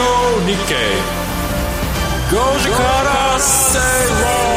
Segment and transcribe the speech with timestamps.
[0.00, 0.74] オ日経
[2.30, 4.48] 5時から正論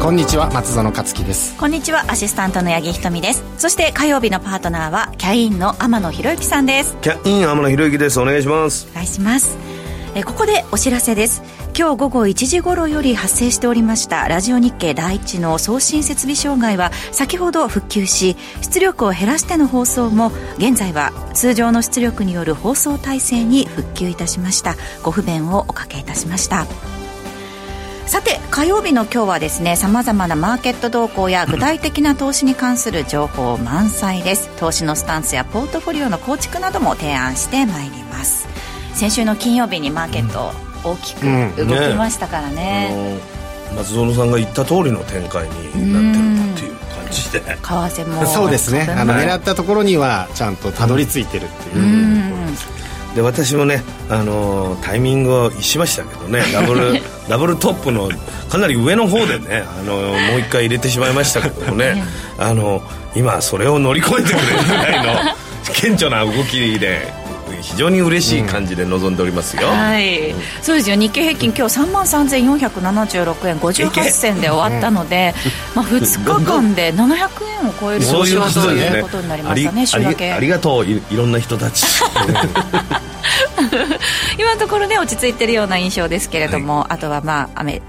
[0.00, 9.77] こんにちは松園克樹ですこんにちはアシスタントの八木ひとみですそして火曜日のパートナーはキャインの天野博之さんですキャイン天野博之ですお願いしますお願いします
[10.14, 11.42] えここでお知らせです。
[11.78, 24.74] 今日午後1時頃より発生しておりましたラジオ日経第一の送信設備障害は先ほど復旧し出力を減らしての放送も現在は通常の出力による放送体制に復旧いたしました。
[25.04, 26.66] ご不便をおかけいたしました。
[28.06, 34.48] さて火曜日の今日はですねさまざまなマーケット動向や具体的な投資に関する情報満載です。
[34.58, 38.48] 投資のスタンスやポートフォリオの構築なども提案してまいります。
[38.98, 40.50] 先週の金曜日にマーケット、
[40.82, 41.20] 大きく
[41.56, 42.90] 動きましたからね。
[42.92, 47.38] うんね、松園さんが言った通りの展開になってるんだっていう感じで。
[47.38, 48.26] 為替も。
[48.26, 48.88] そうですね。
[48.90, 52.66] あの狙ったところにはちゃんとたどり着いてるっていうところです。
[53.14, 56.42] で私もね、あのー、タイミングをしましたけどね。
[56.52, 58.10] ダブルダブルトップの
[58.48, 62.02] かなり上の方でね、あのー、もう一回入れてしまいましたけどもね、
[62.36, 62.82] あのー、
[63.14, 65.34] 今それを乗り越えてくれるぐらいの
[65.72, 67.27] 顕著な動きで
[67.62, 70.96] 非常に嬉しい感じで臨んでおりますよ、うん、はい、そうですよ。
[70.96, 75.34] 日経平均今日3万3476円58銭で終わったので、
[75.74, 77.08] まあ、2日間で700
[77.62, 80.32] 円を超える上昇ということになりましたね週明け。
[80.32, 81.84] ありがとういろんな人たち
[84.38, 87.82] 今のところね落ち着いてるような印象ですけれども、はい、あとはまあアメ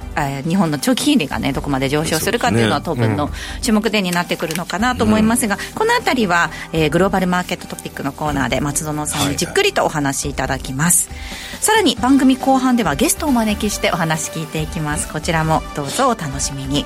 [0.48, 3.30] 日本の長期金利がねどこまで上昇するかというのは当分の
[3.62, 15.12] 注目点になってくるのかなと思いますが、うん、この辺りは、えー、グローバルマーケットトピックのコーナーで松園さんにじっくりとお話しいただきます、はいはい、さらに番組後半ではゲストをお招きしてお話聞いていきます。
[15.12, 16.86] こちらもどうぞお楽しみに。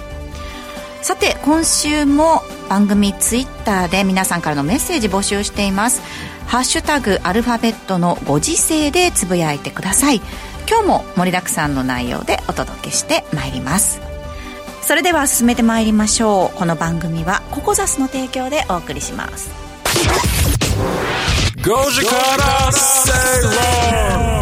[1.01, 6.01] さて今週も番組ツイッターで皆さんからのメッセージ募集しています
[6.47, 10.21] ハッシュタグアルファベットのご時世でつぶやいてください。
[10.69, 14.01] 今日も盛りだくさんの内容でお届けしてまいります。
[14.81, 16.57] それでは進めてまいりましょう。
[16.57, 19.49] この番組はココザスの提供でお送りします。
[21.57, 23.11] 5時から正
[24.27, 24.32] 論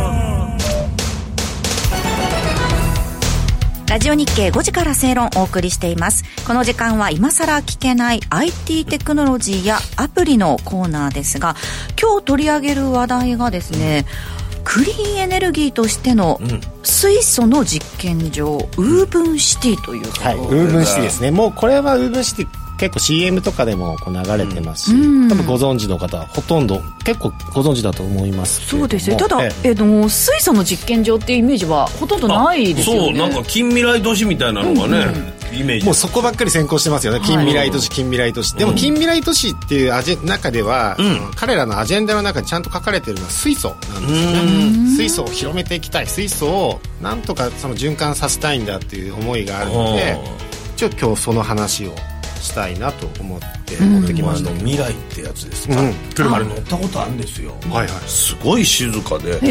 [3.91, 6.23] ラジオ日経5時から誠論お送りしています。
[6.47, 11.57] この時間は今さら聞けない IT テクノロジーやアプリのコーナーですが
[12.01, 14.05] 今日取り上げる話題がですね
[14.63, 16.39] クリーンエネルギーとしての
[16.83, 21.31] 水素の実験場、ウーブンシティというはい、ウーブンシティですね。
[21.31, 29.17] もうこれはウーブンシティ結構 CM とかでもこう流れてますし、うん、多分ご存知の方ほとんど結構ご存知だと思いますそうですね。
[29.17, 29.75] ただ、ええ。
[29.75, 33.01] の水素の実験場っていうイメージはほとんどないですよね。
[33.01, 34.97] そうなんか近未来都市みたいなのがね、
[35.51, 35.53] うん。
[35.53, 35.85] うん、イメージ。
[35.85, 37.19] もうそこばっかり先行してますよね。
[37.19, 38.53] 近未来都市、近未来都市。
[38.53, 44.41] でも近未来都市っていうアジェ中では、うん、彼らのアジェンダの中にちゃんと書かれてるのは水素なんですよね。
[44.97, 46.07] 水素を広めていきたい。
[46.07, 50.17] 水素をなんとかその循環させたいんだっていう思いがあるので
[50.75, 51.93] ちょっと今日その話を
[52.41, 59.41] したいなと思って持ってきました、うん、未来ってやつですか、うん、あれ乗ったことあるんですよ、はいはい、すごい静かで普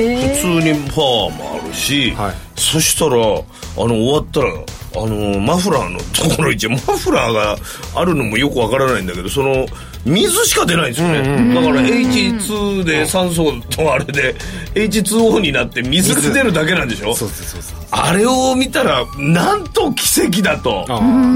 [0.40, 4.52] 通にパワーもあるし、はい、そしたらあの終わったら
[4.96, 7.56] あのマフラーのところ一応マフラーが
[7.94, 9.66] あるのもよくわからないんだけどその
[10.04, 14.34] 水しか出ないんですよね、うんうん、だから H2 で酸素とあれで
[14.74, 17.14] H2O になって水が出るだけなんでしょ？
[17.14, 20.86] そうそうそうあれを見たらなんと奇跡だと。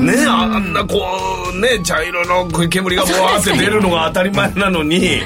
[0.02, 1.02] ねあんなこ
[1.52, 5.20] うね茶色の煙がボワーって出るのが当たり前なのに。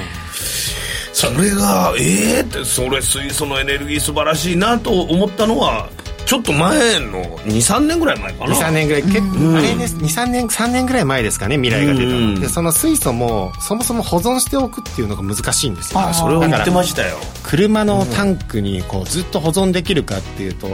[1.13, 5.89] それがええー、ってそれ水素のエネルギー素晴らしいなと思ったのは
[6.29, 8.53] ちょっと前の23年ぐらい前かな。
[8.53, 9.95] 23年ぐらい結構、あれです。
[9.95, 12.39] 23年3年ぐらい前ですかね未来が出たの。
[12.39, 15.99] でその水素もそもそも保存しておくっていうのが難しいんですよ。
[15.99, 17.17] あそれを言ってましたよ。
[17.41, 20.67] 車のタンクにこうずっと保存できるかっていうと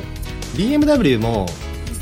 [0.57, 1.45] BMW も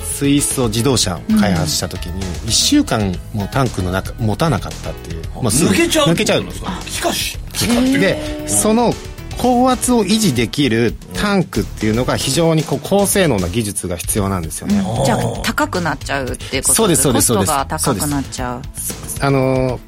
[0.01, 6.41] 水素自動車を開発した時に1週間もタンクの中持たなかったっていう、まあ、抜けちゃう抜けちゃう。
[6.41, 7.37] んですか気化し
[7.99, 8.95] でその
[9.37, 17.33] 高圧を維持できるタンクっていうのが非常にこう高性能な技術が必要なんですよね、じゃあ高くなっちゃうっていうことですそうですそうです。
[17.33, 18.61] コストが高くなっちゃう。
[19.21, 19.79] あの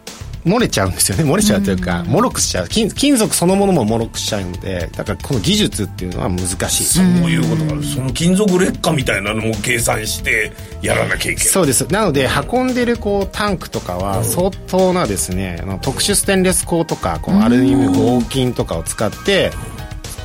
[0.46, 1.24] 漏れちゃうんですよね。
[1.24, 2.68] 漏れちゃうというか、もろくしちゃう。
[2.68, 6.84] 金金属そのものももろくしちゃうのでだからこの技術っていうのは難しい。
[6.84, 10.52] そういうことがその金属劣化みたいなのも計算して
[10.82, 11.46] やらなきゃいけない。
[11.46, 11.88] そうです。
[11.92, 19.52] なので運んでるこうタンクとかは相当なですね、特殊ステンレス鋼とかこのアルミニウム合金とかを使って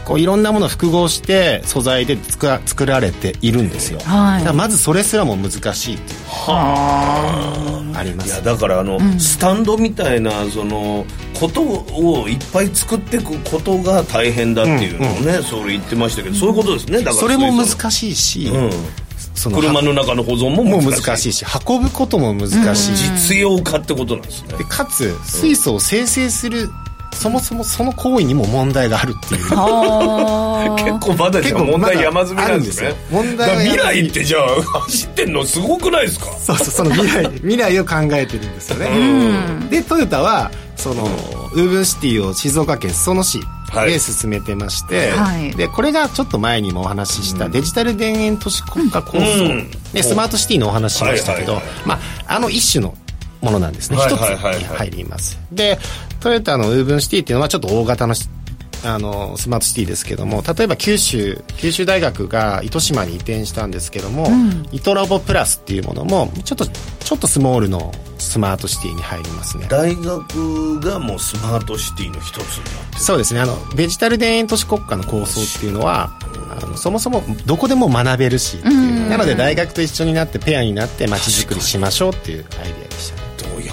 [0.04, 8.02] こういろんなものを複合して素材で作られているんですよ、はい、まずそれすらも難しいっていうはあ。
[8.02, 8.28] ります。
[8.28, 11.04] いやだからあの、うん、スタンドみたいなその
[11.38, 16.98] ことをいっぱい作っていくことが大変だっていうのをね、うんうん、それ言ってましたけどそういうことですね。
[16.98, 18.70] だからそれも難しいし、うん。
[19.34, 21.02] その車の中の保存も難しい。
[21.02, 22.96] 難しいし運ぶことも難しい。
[22.96, 24.56] 実用化ってことなんですね。
[24.58, 26.68] でかつ水素を生成する
[27.12, 29.42] そもそもその行為にも問題があるっていう。
[30.76, 32.94] 結構まだじゃ問題山積みなんですね。
[33.10, 36.26] 問題未来ってじゃあ走ってんのすごくないですか？
[36.38, 38.88] そうそうその未来 未来を考えてるんですよね。
[39.70, 41.04] でトヨタはその、
[41.52, 43.40] ウーブンシティを静岡県裾野市
[43.74, 51.96] で進めてまして、はい、でこれがちょっと前にもお話ししたデジタル田園都市国家構想、うん、でスマートシティのお話しましたけど、ま
[52.26, 52.94] あ、あの一種の
[53.42, 53.98] ものなんですね。
[53.98, 55.78] 一、つに入ります、で
[56.20, 58.14] トヨタのウーブンシティっていうのはちょっと大型の
[58.82, 69.66] あのスマートシティですけども例えば九州九州大学が糸島に移転したんですけども、うん、糸ラボプラスっていうものもちょっとちょっとスモールのスマートシティに入りますね。
[69.68, 73.40] 大学がもうスマートシティの一つになってそうですね。
[73.40, 76.18] あのデジタル田園都市国家の構想っていうのは
[76.50, 83.19] あのそもそもどこでも学べるしなので大学と一緒になってペアになって街づくりしましょうっていうアイデアでした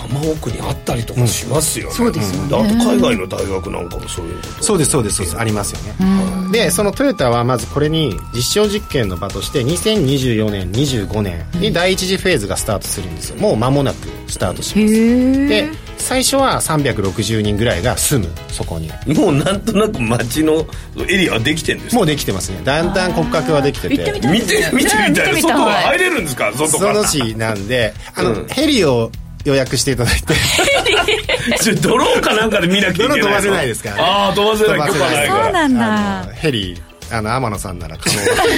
[0.09, 4.63] 山奥にあったりとかしますよね、うん、そうですよね、あと海外の大学なんかもそういうこと。
[4.63, 5.15] そうですそうです。
[5.17, 13.37] そうですありますよね、でそのトヨタはまずこれに実証実験の場として2024年25年に第一次フェーズがスタートするんですよ。
[13.37, 15.47] もう間もなくスタートします。
[15.49, 18.89] で最初は360人ぐらいが住むそこに。
[19.15, 20.65] もうなんとなく街の
[21.09, 22.61] エリアはできてるんですもうできてますね。
[22.63, 23.97] だんだん骨格はできてて。
[23.97, 25.13] 見て見てみたい。
[25.13, 26.51] な外は入れるんですか？
[26.53, 26.93] 外から。
[26.93, 29.11] その市なんであの、うん、ヘリを
[29.47, 30.33] 予約していただいて。
[31.81, 36.33] ドローンかなんかで見なきゃいけないドローン飛ばせないですから、ね、ああ飛ばせない許可ないそうなんだ。
[36.33, 38.17] ヘリあの天野さんなら可能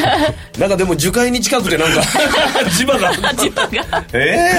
[0.60, 2.02] なんかでも樹海に近くてなんか
[2.76, 3.14] 磁場が。
[3.14, 4.04] 磁場が。
[4.14, 4.50] え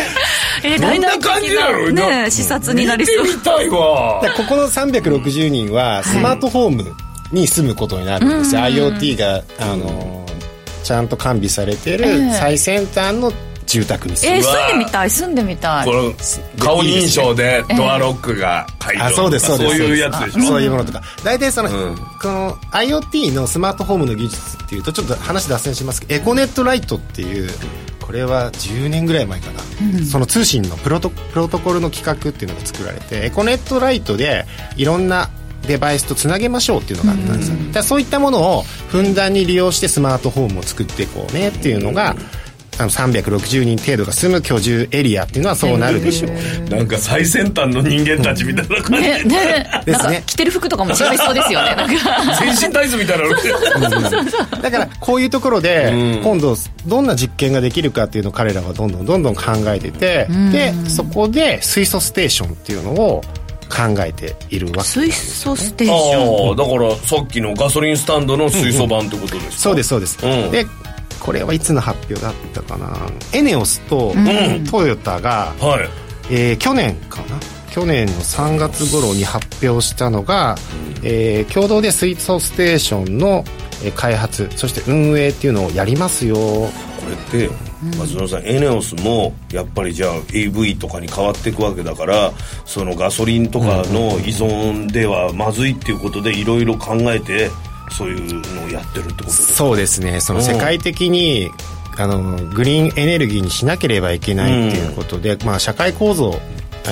[0.62, 1.90] ー、えー、どんな感じなの？
[1.90, 3.24] ね視察になりそう。
[3.24, 4.22] 見てみたいわ。
[4.36, 6.94] ここの360人はスマートフォーム
[7.32, 10.24] に住むことになるんですよ、はい、IoT があの
[10.84, 13.32] ちゃんと完備されてる最先端の
[13.70, 15.86] 住宅にするえー、住んでみたい住んでみたい。
[15.86, 16.12] この
[16.58, 19.78] 顔認証でドアロックが解除、えー、あそうですそうです。
[19.78, 20.42] そういうやつでしょ？
[20.42, 21.02] そういうものとか。
[21.22, 27.48] 大体その、うん、この IoT のスマートフォームの技術っていうとちょっと話脱線しますけどエコネットライトっていう
[28.00, 29.60] これは10年ぐらい前かな、
[29.98, 34.46] うん、その通信のプロトプロトコルの企画っていうのが作られてエコネットライトで
[34.76, 35.30] いろんな
[35.66, 42.39] デバイスとつなげましょうっていうのがあったんですよ、うん、だそういったものをふんだんに利用してスマートフォームを作っていこうねっていうのが、うん
[42.80, 46.70] あの360人程度が住む居住エリアっていうのはそうなるでしょう。
[46.70, 50.22] なんか最先端の人間たちみたいな感じ、ねね、 ですね。
[50.24, 51.74] 着てる服とかも違いそうですよね。
[51.74, 52.36] なんか。
[52.40, 53.24] 全身タイツみたいな
[54.62, 55.92] だからこういうところで
[56.24, 56.56] 今度
[56.86, 63.22] どんな実験ができるかっていうのを彼らはどんどんどんどん考えててでそこで水素ステーションっていうのを
[63.70, 66.56] 考えているわけ、ね、水素ステーション。
[66.56, 70.66] だからさっきのガソリンスタンドの水素版ってことですか、うんうん、そうですそうです、うん、で
[71.30, 72.88] これはいつの発表だったかな。
[73.32, 74.12] エネオスと
[74.68, 75.88] トヨタが、うん、はい。
[76.28, 77.38] えー、去年かな。
[77.70, 80.56] 去年の3月頃に発表したのが、
[81.04, 83.44] えー、共同で水素ステーションの
[83.94, 86.34] 開発そして運営っていうのをやりますよ。
[86.34, 86.70] こ
[87.08, 87.48] れって
[87.96, 92.32] 松野さん、エネオスもやっぱりじゃあ AV とかに変わっていくわけだから
[92.64, 97.50] そのガソリンとかの依存ではまずいっていうことでいろいろ考えて
[97.90, 99.54] そういうのをやってるってことですか？
[99.54, 100.20] そうですね。
[100.20, 101.50] その世界的に、
[101.98, 106.40] あのグリーンエネルギーにしなければいけないっていうことで、うん、まあ、社会構造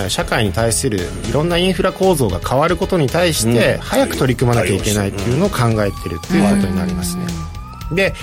[0.08, 7.26] 社会に対するいろんなインフラ構造が変わることに対して早く取り組まなきゃいけないっていうのを考えてるっていうことになりますね。
[7.92, 8.14] で、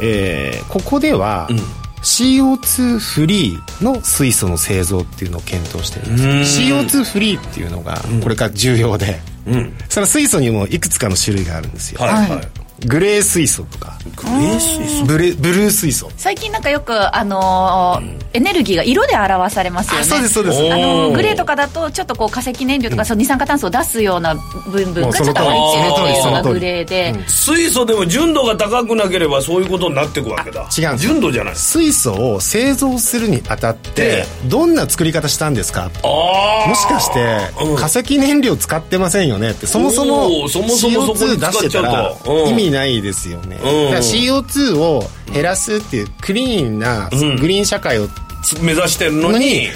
[0.00, 6.12] えー、ここでは、うん CO2 フリーの水素の製造っていうのを検討してる。
[6.12, 6.16] ん。
[6.16, 12.48] です CO2 フリーっていうのがこれから重要で、うん、その水素にもいくつかの種類があるんですよ、はいはい、
[12.86, 13.98] グレー水素とか。
[14.16, 15.04] グレー水素？
[15.04, 16.10] ブレブルー水素。
[16.16, 20.04] 最近なんかよくあのーうん、エネルギーが色で表されますよね。
[20.04, 20.58] そうですそうです。
[20.72, 30.68] あのー、グレーとかだとちょっとこう化石燃料とか、その二酸化炭素を出すような部分がちょっと入ってるっていうようなグレーで、うん、水素でも純度が高くなければそういうことになっていくわけだ。
[30.76, 31.56] 違う純度じゃない。
[31.56, 35.90] 水素を製造するにあたってどんな作り方したんですか？
[36.02, 37.38] もしかして
[37.78, 42.16] 化石燃料使ってませんよねってそもそも CO2 出してたら
[42.48, 43.52] 意味ないですよね。
[43.52, 48.08] ね、うん、CO2 を減らすっていうクリーンなグリーン社会を
[48.60, 49.68] 目指してるのに。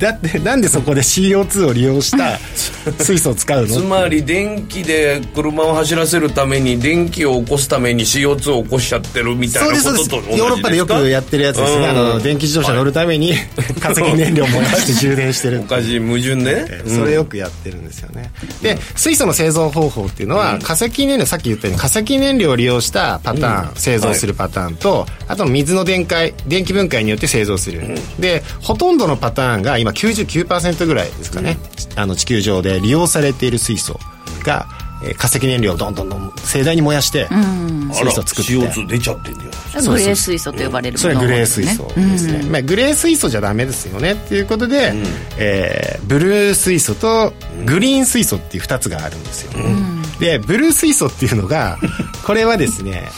[0.00, 2.38] だってなんでそこで CO2 を利用した
[3.02, 3.68] 水素を使うの？
[3.68, 13.40] つまり電気で車を走らせるために電気を起こすために CO2 を起こしちゃってるみたいなこととヨーロッパでよくやってるやつですね、うん、あの電気自動車乗るために、 はい、
[13.80, 18.30] 化石燃料燃やして充電してるおかしい矛盾ね、それよくやってるんですよね。
[18.62, 27.82] で水素の製造方法っていうのは、化石燃料さっき言ったように化石燃料を利用したパターン、製造するパターンと、あと水の電解電気分解によって製造する、
[28.18, 31.58] でほとんどのパターンが今99%ぐらいですかね、
[31.96, 33.98] あの地球上で利用されている水素
[34.44, 34.66] が、
[35.04, 38.52] えー、化石燃料をどんどんどん盛大に燃やして水素を作って。
[38.52, 39.50] CO2 出ちゃってんだよ。
[39.82, 45.04] グレー水素と呼ばれるそれはグレー水素ですね、まあ、グレー水素じゃダメですよねっていうことで、うん、
[45.38, 47.32] えー、ブルー水素と
[47.66, 51.78] グリーン水素っていう2つがあるんですよ、うんでブルー水素っていうのが
[52.24, 53.10] これはですね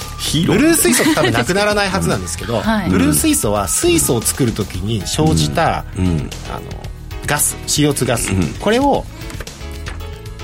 [0.47, 6.63] ブルー水素って多分なくならないはずなんですけど、はい、ブルー水素は水素を作る時に生じた、うん、あの
[7.27, 9.05] ガス CO2 ガス、うん、これを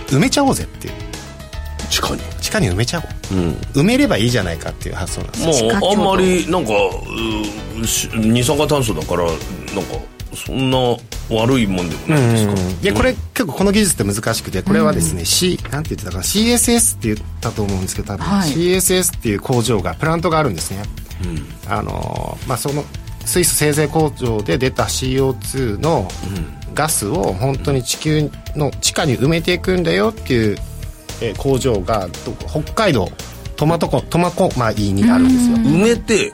[0.08, 0.94] 埋めちゃおうぜっていう。
[1.90, 2.22] 地下に。
[2.40, 5.72] 地下に埋めちゃおう、うん、埋めればいいじゃないかっていう発想なんですよ。
[5.74, 6.72] あんまりなんか
[8.16, 9.38] 二酸化炭素だからなんか
[10.35, 10.78] そんな
[11.30, 20.82] 悪いもんでもないですか、うんうん、でこれ結構この技術って難しくてこれはですね、うん、C なんて言ってたかな？CSS って言ったと思うんですけど多分、はい、CSS っていう工場がプラントがあるんですね、
[21.25, 22.85] うん、あのまあその
[23.25, 26.08] 水素製製工場で出た CO2 の
[26.75, 30.56] ガスを本当に地球の地下に埋めていくんだよっていう、
[31.20, 32.08] えー、工場が
[32.49, 33.08] 北海道
[33.56, 35.56] トマトコトマコマイにあるんですよ。
[35.56, 36.32] 埋めて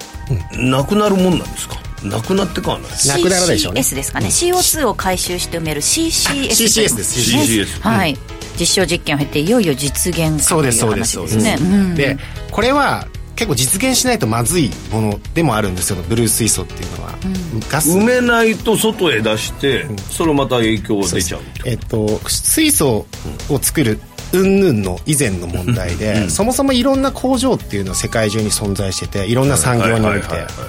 [0.58, 1.76] なくなるもんなんですか？
[2.04, 3.80] なくなってかはないなくならないでしょうね。
[3.80, 8.16] CCS ですかね、うん、CO2 を回収して埋める CCS CCS です CCS はい、
[8.58, 12.16] 実証実験を経ていよいよ実現そうですそうですそうですね、うん、で
[12.50, 13.06] これは
[13.36, 16.00] 結構実現しないとまずいものでもあるんですよ。
[16.08, 17.90] ブルー水素っていうのは、うん、ガス。
[17.90, 23.06] 埋めないと外へ出して、うん、それまた影響出ちゃうえっと水素
[23.50, 23.98] を作る
[24.34, 30.26] 云々の以前の問題で、うん、そもそもいろんな工場っていうのは世界中に存在してていろんな産業において。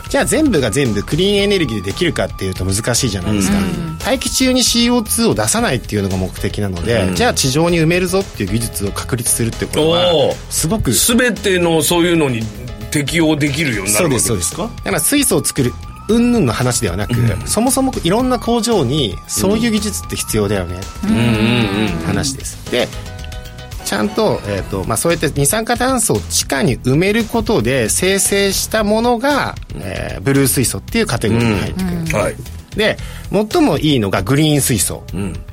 [0.10, 12.42] じゃあ全部が全部クリーンエネルギーでできるかっていうと難しいじゃないですか、うん、大気中に CO2 を出さないっていうのが目的なので、うん、じゃあ地上に埋めるぞっていう技術を確立するってことはすごく全てのそういうのに
[12.92, 14.30] 適用できるようになるわけですか？
[14.30, 15.74] そうですだから水素を作る
[16.08, 22.88] うんぬんの話ではなく、うん、そもそもいろんな工場にそういう技術って必要だよねっていう話です、で
[23.86, 32.06] ちゃんと,、えーとまあ、そうやって二酸化炭素を地下に埋めることで生成したものが、えー、ブルー水素っていうカテゴリーに入ってくる、うん。
[32.08, 32.36] はい、
[32.76, 32.98] で
[33.32, 35.04] 最もいいのがグリーン水素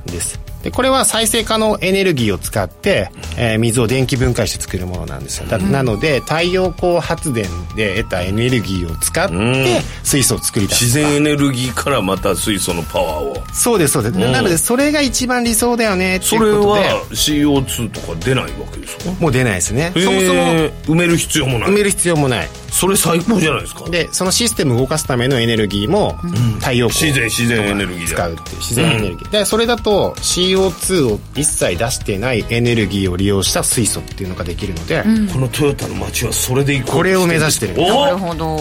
[0.06, 10.84] です、でこれは再生可能エネルギーを使って、えー、水を電気分解して作るものなんですよ、うん、なので太陽光発電で得たエネルギーを使って水素を作り出す。
[10.84, 13.42] 自然エネルギーからまた水素のパワーを。
[13.52, 16.82] そうですそうです、なのでそれが一番理想だよねっていうことで。
[17.16, 19.10] それは CO2 とか出ないわけですか？
[19.20, 19.92] もう出ないですね。
[19.94, 20.42] そもそも
[20.86, 21.68] 埋める必要もない。
[21.70, 23.88] 埋める必要もないそれ最高じゃないですか。
[23.88, 26.14] でそのシステムを動かすためのエネルギーも
[26.58, 37.74] 太陽光自然自然エネルギー使うっていう自然エネルギー、でそれだと CO2 を一切出してないエネルギーを利用した水素っていうのができるので、このトヨタの街はそれでいこうこれを目指してる。
[37.76, 38.58] なるほど。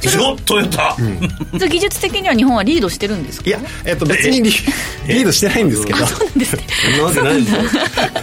[0.00, 5.98] でしょトヨタ、うん、技術的には日本はリードしてるんですかいや、えっと、別にリリードしてないんですけど。
[6.06, 6.62] そうなんですね。
[6.98, 7.62] なわけないですよ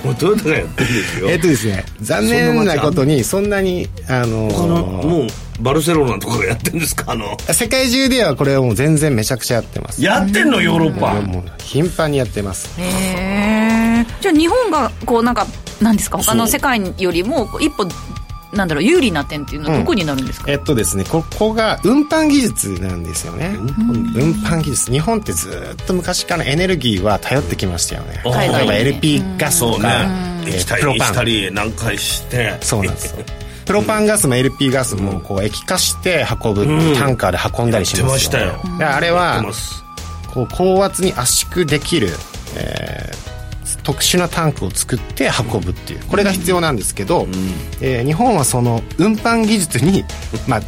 [0.04, 1.30] もうトヨタがやってるんですよ。
[1.30, 5.27] えっとですね残念なことにそんなにあのー、もう
[5.60, 7.12] バルセロナとかがやってんですか？
[7.12, 7.38] あの。
[7.40, 10.04] 世界中ではこれはもう全然めちゃくちゃやってます。
[10.04, 11.22] やってんのヨーロッパ。
[11.22, 12.80] もう頻繁にやってます。
[12.80, 15.48] へえじゃあ日本がこうなんか
[15.82, 16.18] なんですか？
[16.20, 17.88] 他の世界よりも一歩
[18.54, 23.68] なんだろう有利な点っていうのはどこになるんですか、うん、えっとですねここが運搬技術なんですよね、うん、
[24.16, 24.92] 運搬技術。
[24.92, 28.22] 日本ってずっと昔からエネルギーは頼ってきましたよね。
[28.24, 32.58] 例えば LP ガスとか、ね、液体にしたり何回して。
[32.62, 33.26] そうなんですよ
[33.68, 38.42] プロパンガスも LP ガスもこう液化して運ぶ、うん、タンカーで運んだりしますよ、
[38.80, 39.44] ね、あれは
[40.34, 42.08] こう高圧に圧縮できる、
[42.56, 46.06] えー、特殊なタンクを作って運ぶっていう。
[46.06, 47.34] これが必要なんですけど、うん、
[47.82, 50.06] えー、日本はその運搬技術に、
[50.48, 50.62] まあ、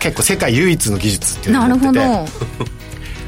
[0.00, 2.79] 結構世界唯一の技術っていうのを持ってて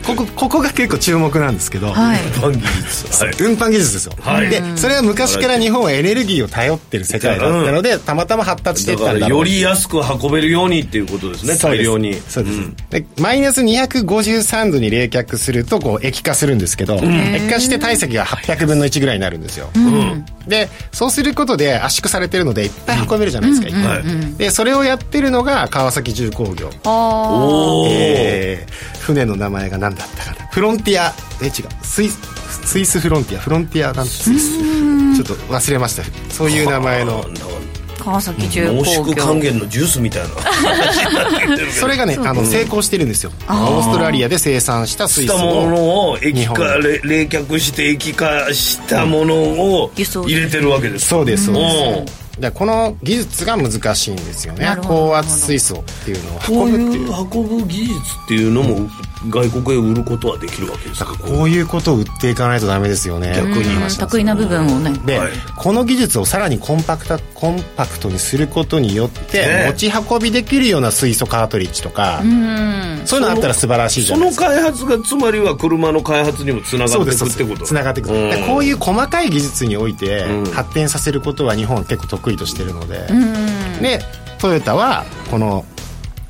[0.04, 12.14] ここここが結構注目なんですけど、はい、運搬技術、はい、運搬技術ですよ、はい、でそれは昔から日本はエネルギーを頼ってる世界だったので、たまたま発達していったんだより安く運べるようにっていうことですね大量に。
[12.14, 26.70] そうです、うん、でマイナス253度に冷却するとこう液化するんですけど、液化して体積が800分の1ぐらいになるんですよ、うん、でそうすることで圧縮されてるのでいっぱい運べるじゃないですか、うん、でそれをやってるのが川崎重工業。
[26.84, 30.46] おお、えー、船の名前が何だったかな。
[30.48, 31.52] フロンティアえ違う。
[31.82, 33.40] スイスイスフロンティア。
[33.40, 34.58] フロンティアなんてスイス
[35.22, 36.02] ちょっと忘れました。
[36.32, 37.24] そういう名前の。
[37.98, 38.78] 川崎重工業。
[38.78, 40.28] 濃縮還元のジュースみたいな
[41.70, 43.30] それがねあの成功してるんですよ。
[43.48, 43.82] オー。
[43.82, 54.66] ストラリアで生産した水素をものを液化冷却して液化したものを入れてるわけです、そうですそうですでこの技術が難しいんですよね。
[54.82, 58.88] 高圧水素っていうのを運ぶっていう運ぶ技術っていうのも
[59.28, 61.12] 外国へ売ることはできるわけですだか？
[61.12, 63.34] らこういうことを売っていかないとダメですよね。
[63.36, 64.98] 逆に得意な部分をね。
[65.06, 72.20] で、はい、この技術をさらにコンパクトコンパクトにすることによって持ち運びできるような水素カートリッジとか
[73.04, 74.46] そういうのあったら素晴らしいじゃないですか。
[74.46, 77.64] その開発がつまりは車の開発にもつながっていくってこと？
[77.64, 78.08] つながっていく。
[78.08, 83.06] こういう細かい技術において発展させることは日本は結構得意としてるので。
[83.80, 84.00] で
[84.42, 85.64] トヨタはこの、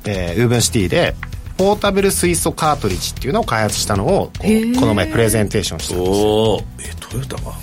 [0.05, 1.15] えー、ウーブンシティで
[1.57, 4.31] ポータブル水素カートリッジっていうのを開発したのを
[4.79, 7.53] この前プレゼンテーションしたんですおえトヨタが？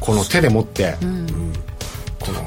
[0.00, 1.52] この手で持って、うん、
[2.20, 2.40] この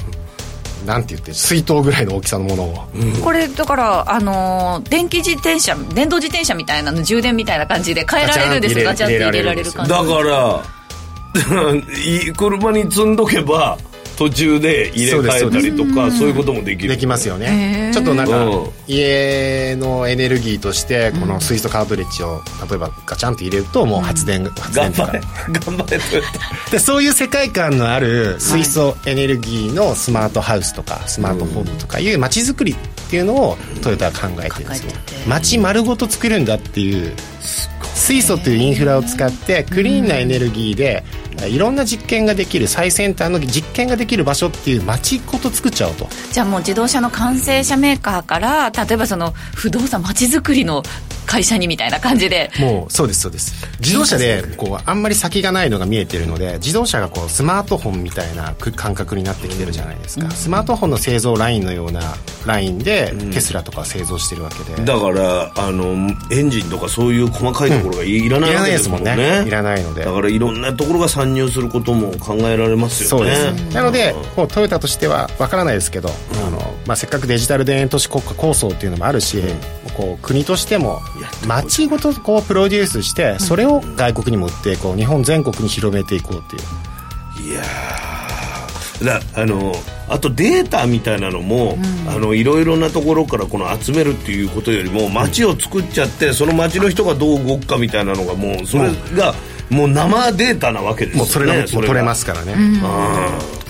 [0.86, 10.63] なんて言って水筒ぐらいの大きさのものを、うん、これだからあのー、電気自転車電動自転車みたいなの充電みたいな感じで変えられるんですガチャって入れられる感じだから
[12.36, 13.77] 車に積んどけば
[14.17, 16.89] 途中で入れ替えたりとかそういうこともできる。
[16.89, 17.91] できますよね。
[17.93, 18.33] ちょっとなんか
[18.88, 25.13] 家のエネルギーとしてこの水素カートリッジを例えばガチャンと入れるともう発電、発電とか。
[25.50, 26.00] 頑張れ
[26.71, 32.75] でそういう世界観のある水素エネルギーのスマートハウスとかスマートフォームとかいう街づくりっ
[33.09, 34.91] ていうのをトヨタは考えてるんですよ。
[35.27, 37.13] 街丸ごと作るんだっていう
[37.93, 41.03] 水素というインフラを使ってクリーンなエネルギーで
[41.46, 46.08] いろんな実験ができる最先端の実験ができる場所っていう街ごと作っちゃおうと。
[46.32, 50.84] じゃあもう自動車の完成車メーカーから例えばその不動産街づくりの
[51.25, 52.50] 会社にみたいな感じで。
[52.60, 53.53] もうそうですそうです。
[53.79, 62.01] 自動車でこうあんまり先がないのが見えてるので自動車がこうスマートフォンみたいな感覚になってきてるじゃないですか、うん、スマートフォンの製造ラインのような
[62.46, 64.84] ラインで、テスラとか製造してるわけで。
[64.86, 70.06] だからあのエンジンとかそういう細かいところがいらないわけですもんね,、うん、いらないので。
[70.06, 73.35] だからいろんなところが参入することも考えられますよね。
[73.35, 73.73] そうです。
[73.73, 76.09] なのでもうトヨタとしてはわからないですけど、
[76.45, 79.41] あのまあ、せっかくデジタル田園都市国家構想っていうのもあるし、
[79.95, 80.99] こう国としても
[81.47, 87.51] 街ごとこうプロデュースしてそれを外国にも売っていこう日本全国に広めていこうっていう。
[87.51, 87.61] いや
[89.03, 89.73] だあの
[90.09, 101.67] あとデータみたいなのも、うん、あのいろいろなところからこの集めるっていうことよりも街を作っちゃってその街の人がどう動くかみたいなのがもうそれが、うんもう生データなわけですねもうそれが。
[101.67, 102.82] 取れますからね、うん、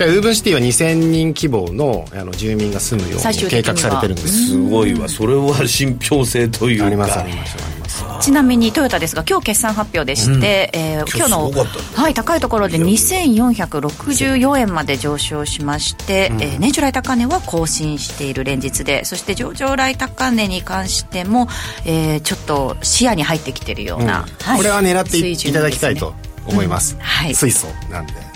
[0.05, 4.47] ウーブンシティは2000人規模のあの住民が住むように計画されてるんです。
[4.49, 5.07] すごいわ。
[5.09, 6.85] それは信憑性というか。
[6.85, 7.77] ありますあります
[8.21, 11.51] ちなみにトヨタですが今日決算発表でして、うん、えー、今日の
[11.95, 21.47] はい、高いところで2464円まで上昇しまして、うん、えー、年中来高値は更新している連日でそして上場来高値に関しても、
[21.85, 24.25] えー、ちょっと視野に入ってきているような、うん。
[24.43, 26.13] はい、これは狙っていただきたいと
[26.47, 28.26] 思います、はい、水素なんで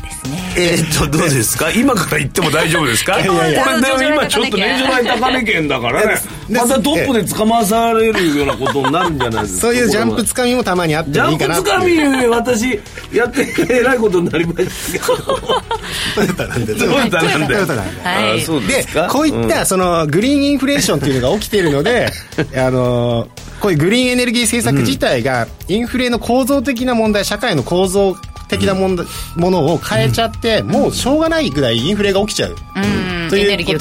[0.55, 1.71] えー、っとどうですか？
[1.73, 3.19] 今から言っても大丈夫ですか？
[3.19, 6.21] いやいやこれでも今ちょっと年中来高値圏だからね。
[6.49, 9.62] またトップで捕まされるようなことになるんじゃないですか？
[9.62, 11.79] そういうジャンプつかみもたまにあってもいいかなジャンプつか
[12.19, 12.79] み私
[13.13, 15.15] やってえらいことになりましたけど。
[16.15, 17.47] トヨタなんでトヨタなんで。
[17.47, 22.12] トヨタなんで、はい、でこういったそのグリーンインフレーションっていうのが起きているので
[22.55, 23.27] あの
[23.60, 28.15] こういうグリーンエネルギー政策自体がインフレの構造的な問題社会の構造
[28.52, 28.96] 的なもん、
[29.36, 32.56] ものを変えちゃって、もうしょうがないぐらいインフレが起きちゃう。
[33.32, 33.80] という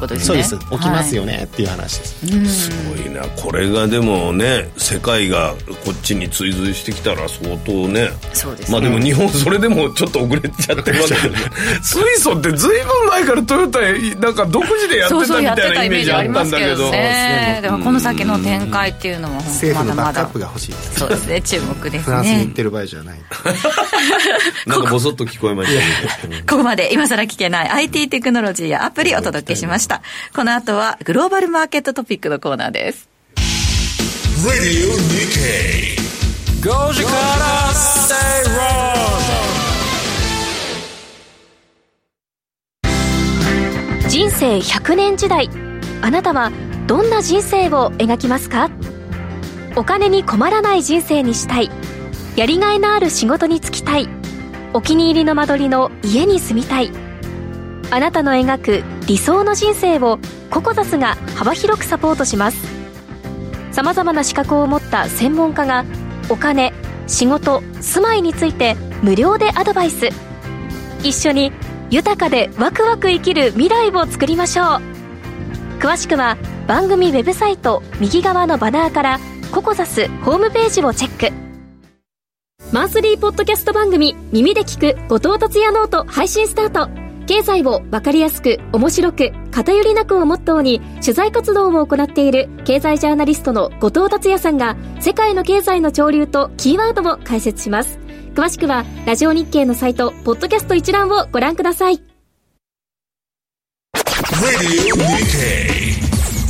[0.00, 0.58] ことが、そうです。
[0.58, 3.22] 起きますよね、っていう話です、すごいな。
[3.36, 8.10] これがでもね世界がこっちに追随してきたら相当ね。
[8.32, 11.36] そうですまあでも日本それでもちょっと遅れちゃってるわけで
[11.82, 13.80] 水素ってずいぶん前からトヨタ
[14.20, 16.90] なんか独自でやってたみたいなイメージあったんだけど。
[16.90, 17.58] ね。
[17.62, 21.42] でもこの先の展開っていうのも政府のバックアップが欲しいですそうですね。
[21.42, 21.98] 注目ですね。
[22.00, 23.18] フランスに行ってる場合じゃない。
[24.66, 26.92] なんかボソッと聞こえました ここまで。
[26.92, 27.68] 今更聞けない。
[27.68, 30.00] IT テクノロジーやアプリお届けしました。
[30.34, 33.10] この後はグローバルマーケットトピックのコーナーです。
[44.08, 45.50] 人生100年時代
[46.00, 46.50] あなたは
[46.86, 48.70] どんな人生を描きますか？
[49.76, 51.70] お金に困らない人生にしたい
[52.36, 54.08] やりがいのある仕事に就きたい
[54.72, 56.90] お気に入りの間取りの家に住みたい
[57.90, 60.18] あなたの描く理想の人生を
[60.50, 62.66] ココザスが幅広くサポートします。
[63.72, 65.84] さまざまな資格を持った専門家が
[66.28, 66.72] お金
[67.06, 70.08] 仕事住まいについて無料でアドバイス。
[71.02, 71.52] 一緒に
[71.90, 74.66] 豊かでワクワク生きる未来を作りましょう。
[75.80, 79.20] 詳しくは番組ウェブサイト右側のバナーから
[79.52, 81.34] ココザスホームページをチェック。
[82.72, 87.07] マンスリーポッドキャスト番組耳で聞く後藤達也ノート配信スタート。
[87.28, 97.98] 経済を分かりやすく面白く偏りなくをモットーに取材活動を行っている経済ジャーナリストの後藤達也さんが世界の経済の潮流とキーワードを解説します。
[98.34, 102.00] 詳しくはラジオ日経のサイトポッドキャスト一覧をご覧ください。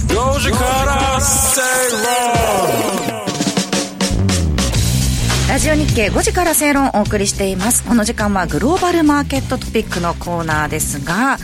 [0.09, 1.61] 5時から正
[3.03, 3.08] 論
[5.59, 7.83] ラジオ日経5時から正論をお送りしています。
[7.83, 11.37] この時間はグローバルマーケットトピックのコーナーですが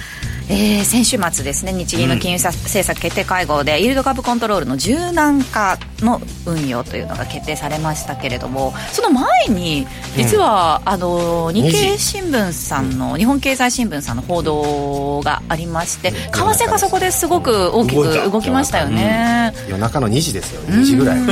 [0.47, 21.21] えー、先週末ですね日銀の金融政策決定会合で、イールド株コントロールの柔軟化の運用というのが決定されましたけれどもその前に実は、うん、あの日経新聞さんの日本経済新聞さんの報道がありまして為替がそこですごく大きく動きましたよね、うん、夜中の2時ですよ2時ぐらい。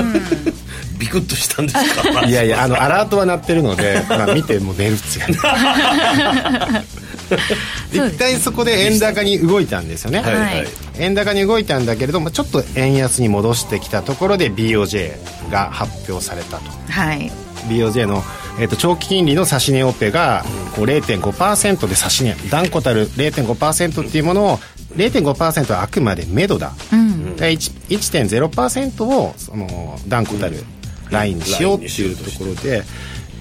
[0.98, 2.25] ビクッとしたんですか？
[2.27, 5.20] いやいやあのアラートは鳴ってるので、まあ、見ても寝るっつう
[7.93, 10.67] 一体そこで円高に動いたんですよね、はい、
[10.99, 15.13] 円高に動いたんだけれどもちょっと円安に戻してきたところで BOJ
[15.51, 17.31] が発表されたと、はい、
[17.69, 18.23] BOJ の、
[18.59, 24.59] えーと、長期金利の指値オペがこう0.5%で指値断固たる0.5%っていうものを
[24.97, 30.65] 0.5%はあくまで目処だ、うん、1.0%をその断固たる
[31.11, 32.83] ラインにしようっていうところで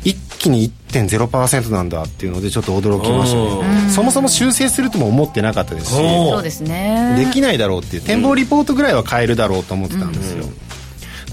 [0.04, 3.90] 一気に1.0%なんだっていうのでちょっと驚きましたね。
[3.90, 5.96] そもそも修正するとも思ってなかったですし。
[5.96, 7.16] そうですね。
[7.18, 10.46] できないだろうっていう展望リポートぐらいは変えるだろうと思ってたんですよ、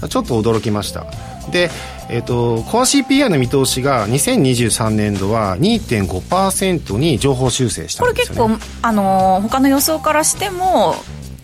[0.01, 1.05] うん、ちょっと驚きました。
[1.51, 1.69] で、
[2.09, 10.95] えーと、コア CPI の見通しが2023年度は2.5%に情報修正したんですよ、ね、これ結構、あのー、他の予想からしても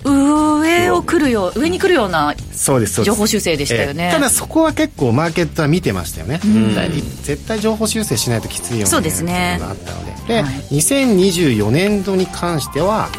[0.05, 2.35] 上を来るよ上に来るような
[3.03, 6.73] 情報修正でしたよね、ただそこは結構マーケットは見てましたよね、うん、
[7.23, 9.57] 絶対情報修正しないときついようなそうですね。
[9.59, 10.13] があったので。
[10.27, 13.09] で、はい、2024年度に関しては、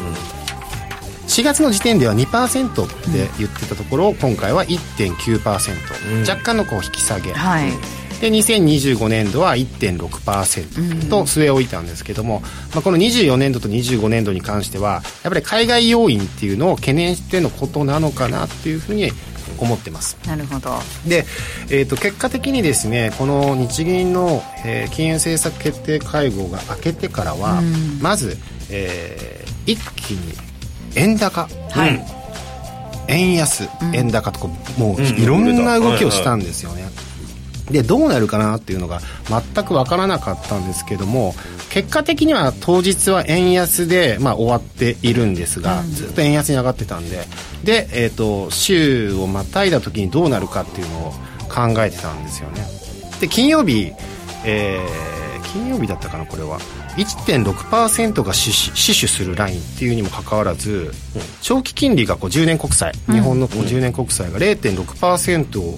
[1.27, 7.71] 4月の時点では2%って言ってたところを今回は1.9%、うん、若干のこう引き下げ、はい
[8.21, 12.41] で2025年度は1.6%と据え置いたんですけども、
[12.73, 19.11] まあ、この24年度と25年度に関してはやっぱり海外要因っていうのを懸念してのことなのかなっていうふうに
[19.59, 20.17] 思ってます。
[20.27, 20.71] なるほど。
[21.07, 21.25] で、
[21.69, 27.61] えーと、結果的にですねこの日銀の、えー、金融政策決定会合が明けてからは、
[28.01, 28.37] まず、
[28.69, 30.33] えー、一気に
[30.95, 32.05] 円高、はい、
[33.07, 36.89] 円安、円高とかもういろんな動きをしたんですよね、
[37.71, 41.33] でどうなるかなっていうのが全く分からなかったんですけども
[41.69, 47.25] 結果的には当日は円安で、まあ、終わっているんですが、ずっと円安に上がってたんで
[47.63, 51.11] で、えーと、週をまたいだ時にどうなるかっていうのを
[51.49, 52.61] 考えてたんですよね。
[53.19, 53.91] で金曜日、
[54.45, 56.59] えー、金曜日だったかなこれは。
[56.97, 60.91] 1.6%が死守するラインっていうにもかかわらず
[61.41, 65.77] 長期金利がこう10年国債、日本のこう10年国債が0.6%を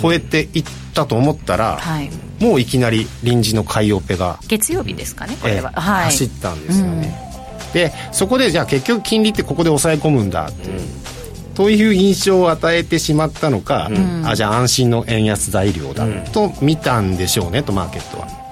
[0.00, 7.18] 超えていったと思ったら、はい、もういきなり臨時の買いオペが月曜日ですかねこれは、えーはい、走ったんですよね、
[7.66, 18.45] うん、でそこでじゃあ結局金利ってここで抑え込むんだっていう、うん、という印象を与えてしまったのか、うん、あじゃあ安心の円安材料だと見たんでしょうねとマーケットは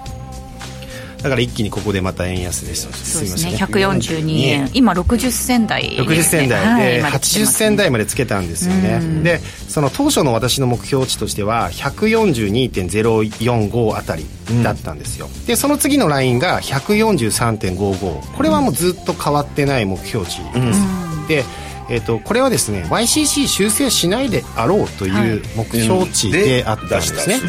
[1.24, 3.52] だから一気にここでまた円安ですそうですね。
[3.56, 4.68] 142円。
[4.74, 6.96] 今60銭台、ね、60銭台。
[6.96, 9.00] で、はい、80銭台までつけたんですよね。
[9.22, 14.26] でその当初の私の目標値としては142.045あたり
[14.62, 20.82] だったんですよ、うん、でその次のラインが143.55これはもうずっと変わってない目標値です、う
[21.24, 21.42] ん、で
[21.90, 27.40] えーと、これはですね YCC 修正しないであろうという目標値であったんですね、は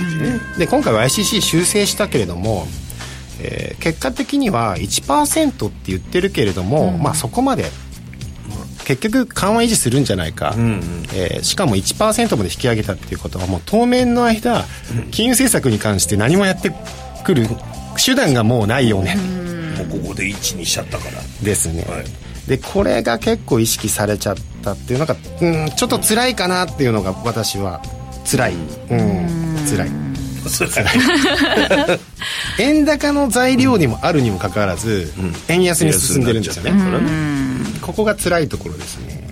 [0.57, 2.67] い、で今回 YCC 修正したけれども
[3.45, 7.65] えー、結果的には1%って言ってるけれども、うん、まあそこまで
[8.85, 10.81] 結局緩和維持するんじゃないか、うんうん、
[11.13, 14.65] えー、しかも1%まで引き上げたっていうことはもう当面の間
[15.11, 16.71] 金融政策に関して何もやって
[17.23, 17.47] くる
[18.03, 19.15] 手段がもうないよね、
[19.77, 21.21] もうここで1にしちゃったから。
[21.41, 22.05] ですね、はい、
[22.47, 27.81] でこれが結構意識されちゃったっていうのがうんちょっと辛いかなっていうのが私は
[28.29, 28.53] 辛い。
[28.53, 29.45] うん。
[29.65, 30.04] 辛い
[32.59, 36.73] 円高の材料にもあるにもかかわらず、うん、円安に進んでるんですよね、
[37.81, 39.25] ここが辛いところですね。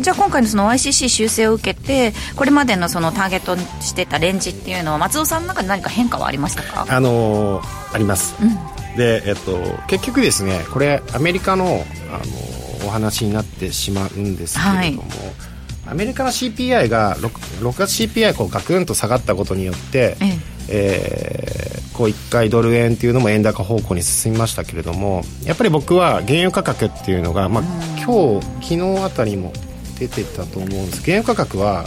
[0.00, 6.86] じゃあ今回のその YCC 修正を受けてこれまでのそのターゲットしてたレンジっていうのは松尾さんの中で何か変化はありましたか？
[6.88, 15.45] あのー、あります、うん、で、えっと、結局ですねこれアメリカの、あのー、お話になってしまうんですけれども、はい
[15.86, 17.28] アメリカの CPI が 6,
[17.68, 20.26] 6月 CPI こうガクンと下がったことによって、え
[20.68, 21.80] え。
[21.92, 27.64] ー、こう1回ドル円っていうのも円高方向に進みましたけれどもやっぱり僕は原油価格っていうのが、まあ、
[28.04, 29.52] 今日昨日あたりも
[29.98, 31.02] 出てたと思うんです。
[31.02, 31.86] 原油価格は、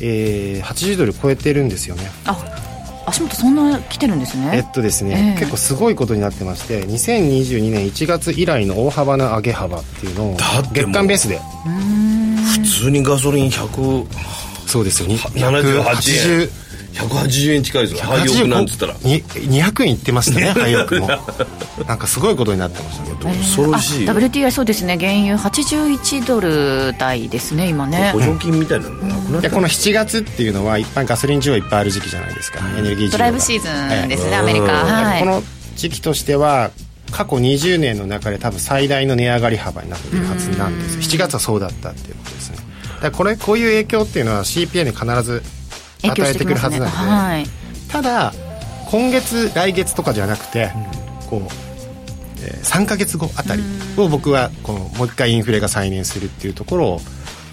[0.00, 2.10] えー、80ドル超えてるんですよね。
[2.24, 2.36] あ
[3.06, 4.50] 足元そんな来てるんですね。
[4.54, 10.36] えっとですね、えー、結構すごいことになってまして2022年1月以来の大幅な上げ幅っていうのを
[10.72, 11.40] 月間ベースで
[12.40, 14.06] 普通にガソリン100
[14.66, 15.08] そうですよ。
[15.08, 16.48] 180円。
[16.92, 18.00] 180円近いですよ。
[18.00, 21.08] 廃屋なんつったら200円いってましたね 廃屋も。
[21.86, 24.96] なんかすごいことになってましたけど、恐ろしい WTI そうですね。
[24.98, 28.10] 原油81ドル台ですね今ね。
[28.12, 35.42] 補助金みたいなのなくなってこの7月っていうのは一般ガソリン需要いっぱいある時期じゃないですか、エネルギー需要ドライブシーズンですね、アメリカ、はい、この
[35.76, 36.70] 時期としては
[37.10, 42.58] 過去20年の中で多分最大の値上がり幅になっているはずなんです7月はそうだったっていうことですね。
[43.02, 45.42] だこれこういう影響っていうのは CPI に必ず
[46.02, 47.10] 与えてくるはずなので、ね。
[47.10, 47.46] はい、
[47.88, 48.32] ただ
[48.90, 50.72] 今月来月とかじゃなくて、
[51.28, 51.40] こう、
[52.42, 53.62] えー、3か月後あたり
[53.96, 57.00] を僕はこのもう一回インフレが再燃するっていうところを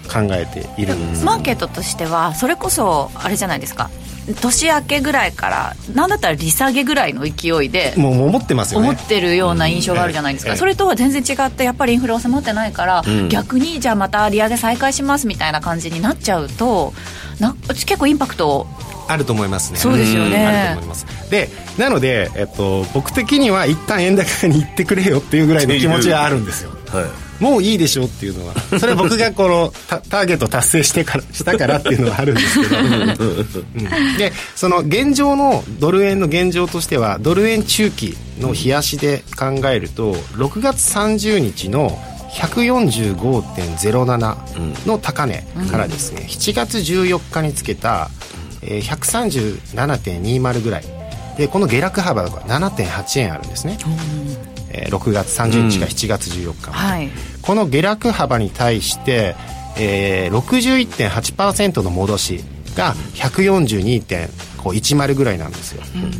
[0.08, 3.90] 考えているんですマーケットとしてはそれこそあれじゃないですか
[4.34, 8.88] 年明けぐらいからなんだったら利下げぐらいの勢いでもう思ってますよね。
[8.88, 16.92] 思ってるような印象があるじゃないですか、うん、それとは全然違ってやっぱりインフレ収まってないから、うん、逆にじゃあまた利上げ再開しますみたいな感じになっちゃうと
[17.40, 18.66] な結構インパクト
[19.08, 19.78] あると思いますね。
[19.78, 21.06] そうですよね、あると思います。
[21.30, 28.54] でなので、えっと、僕的には一旦円高に行ってくれよっていうぐらいの気持ちがあるんですよ、はいもういいでしょうっていうのは。
[28.78, 32.88] それは僕がこのターゲット達成してからしたからっていうのはあるんですけど、うん、
[34.18, 41.90] でその現状のドル円の現状としてはドル円中期の冷やしで考えると6月30日の
[42.30, 48.10] 145.07の高値からですね、7月14日につけた、
[48.62, 50.84] えー、137.20ぐらい。
[51.38, 53.78] でこの下落幅が7.8円あるんですね、
[54.70, 57.10] えー、6月30日か7月14日、うんはい、
[57.42, 59.36] この下落幅に対して、
[59.78, 62.44] えー、61.8%の戻し
[62.76, 66.12] が142.10ぐらいなんですよ、うん、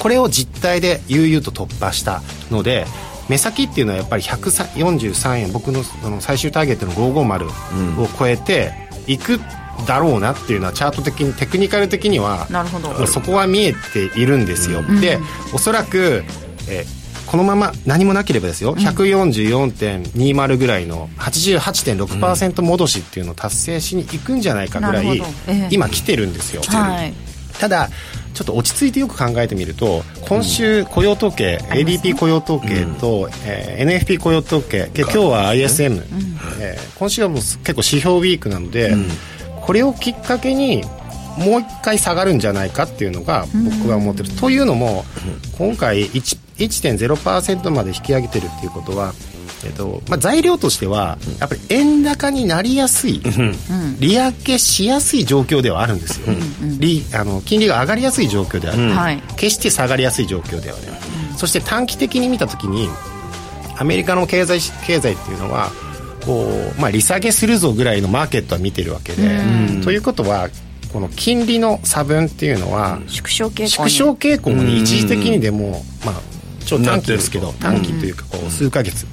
[0.00, 2.86] これを実態で悠々と突破したので
[3.28, 8.72] 目先っていうのはやっぱり143円僕のその最終ターゲットの550を超えて
[9.06, 9.40] いく
[9.86, 13.06] だろうなっていうのはチャート的にテクニカル的にはなるほど。
[13.06, 15.18] そこは見えているんですよ、うん、で
[15.52, 16.24] おそらく、
[16.68, 16.84] え
[17.26, 27.12] このまま何もなければですよ、うん、144.20ぐらいの88.6%戻しっていうのを達成しにいくんじゃないかぐらい、えー、今来てるんですよ、はい、
[27.58, 27.88] ただ
[28.34, 36.36] ちょっと落ち着いてよく考えてみると今週雇用統計、うん、ADP 雇用統計と、うん、えー、NFP 雇用統計今日は ISM、うん。
[36.60, 39.08] えー、今週はもう結構指標ウィークなので、うん、
[39.62, 40.84] これをきっかけに
[41.38, 43.46] もう一回下がるんじゃないかっていうのが
[43.80, 45.04] 僕は思ってる、というのも
[45.58, 46.10] 今回
[46.58, 49.12] 1.0%まで引き上げてるっていうことは
[49.64, 53.20] えっとまあ、材料としてはやっぱり円高になりやすい、
[53.98, 56.26] 利上げしやすい状況ではあるんですよ、
[56.78, 60.86] 利あの金利が上がりやすい状況である、決して下がりやすい状況ではない、
[61.36, 62.88] そして短期的に見た時に
[63.78, 65.70] アメリカの経済経済っていうのは
[66.24, 69.40] こう、まあ、利下げするぞぐらいのマーケットは見てるわけで、
[69.82, 70.48] ということは
[70.92, 76.35] この金利の差分っていうのは縮小傾向縮小傾向に一時的にでも、まあ、
[76.66, 79.06] 超短期ですけど短期というかこう数か月。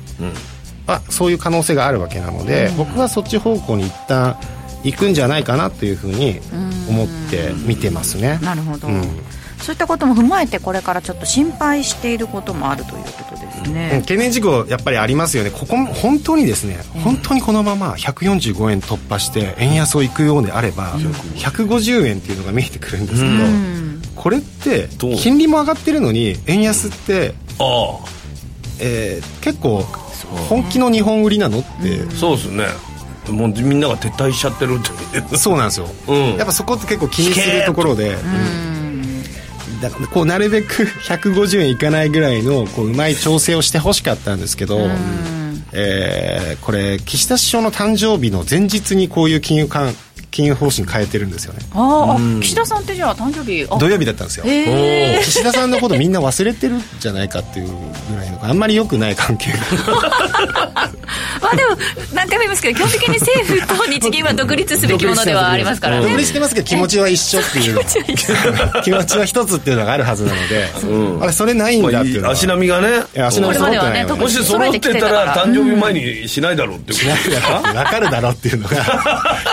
[0.85, 4.37] はそういう可能性があるわけなので僕はそっち方向に一旦
[4.83, 6.41] 行くんじゃないかなというふうに
[6.89, 8.37] 思って見てますね。
[8.41, 9.01] なるほど、うん。
[9.59, 15.51] そういったことも踏まえてこれからちょっと心配していることもあるということですね、懸念事項やっぱりありますよね。
[15.51, 28.13] ここも本当にですね、本当にこのまま145円突破して円安をいくようであれば、うん、150円っていうのが見えてくるんですけど、うん、これって金利も上がってるのに円安ってああ。
[28.79, 29.83] えー、結構
[30.49, 32.65] 本気の日本売りなのって、うん、そうですね。
[33.29, 35.37] もうみんなが撤退しちゃってるって。
[35.37, 38.17] そうなんですよ、うん、やっぱそこって結構気にするところで、
[39.81, 44.89] だからこうなるべく 150円いかないぐらいのこううまい調整をしてほしかったんですけど、
[45.71, 49.95] えー、これ岸田首相の誕生日の前日にこういう金融緩
[50.33, 51.59] 金融方針変えてるんですよね。
[51.73, 54.45] ああ、岸田さんってじゃあ誕生日土曜日だったんですよ。
[55.21, 59.59] 岸田さんのことみんな忘れてるんじゃないかっていうぐらいのあんまり良くない関係が。
[61.39, 61.77] まあでも
[62.13, 66.07] 何回も言いますけど基本的に政府と日銀は独立すべきものではありますからね。
[66.07, 67.79] 独立してますけど気持ちは一緒っていう。
[68.83, 78.75] 気持ちは一つっていうのがあるはずなので、うん、あれそれないんだっていうのは、足並みがね足並み揃ってない、ね、もし揃ってたら誕生日前にしないだろうって しないだろう分かるだろうっていうのが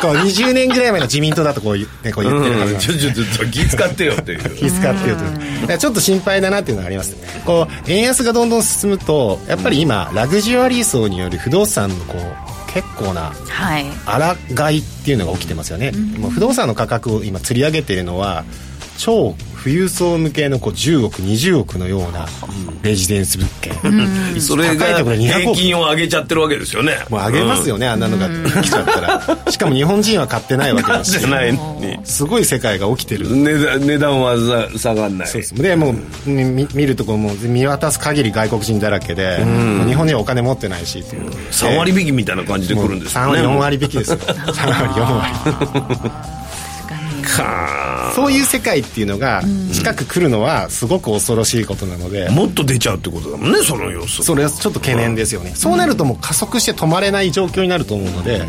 [0.00, 4.56] こう20年ぐらい前の自民党だとこう,、ね、こう言ってるはずなんでちょちょちょ気使ってよっていう。
[4.56, 13.32] 気使ってよとちょっと心配だなっていうのがありますこう円安がどんどん進むとやっぱり今ラグジュアリー層による不動産のこう結構な
[14.54, 14.78] 抗い。
[14.78, 18.44] っていうのが起きてますよね、もう不動産の価格を今釣り上げているのは
[18.98, 22.26] 超富裕層向けのこう10億20億のような
[22.82, 26.94] レジデンス物件、うん、それが平均を上げちゃってるわけですよね。
[27.10, 28.28] もう上げますよね、うん、あんなのが
[28.62, 29.20] 来ちゃったら。
[29.52, 31.18] しかも日本人は買ってないわけだし。
[32.04, 33.28] すごい世界が起きてる。
[33.30, 34.36] 値段値段は
[34.78, 35.28] 下がんない。
[35.28, 35.90] そうですでも
[36.26, 39.44] う見見るとこも見渡す限り外国人だらけで、
[39.86, 41.30] 日本にはお金持ってないしっていう。
[41.50, 43.40] 3割引きみたいな感じで来るんですよね。
[43.40, 44.16] 3割4割引きですよ。
[44.24, 46.39] 3割4割
[48.14, 54.22] そういう世界っていうのが近く来るのはすごく恐ろしいことなので、もっと出ちゃうってことだもんねその様子。
[54.22, 58.42] それはちょっと懸念ですよね、そうなるともう加速して止まれない状況になると思うので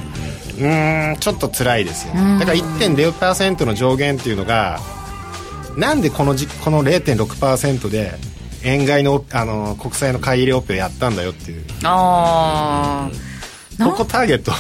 [0.59, 0.67] う
[1.13, 1.17] ん。
[1.19, 2.39] ちょっと辛いですよね。
[2.39, 4.79] だから1.0%の上限っていうのが
[5.75, 8.13] なんでこのじこの0.6%で
[8.63, 11.63] 円買いのあの国債の買い入れオペをやったんだよっていう。
[11.83, 13.09] あ
[13.79, 14.51] あここターゲット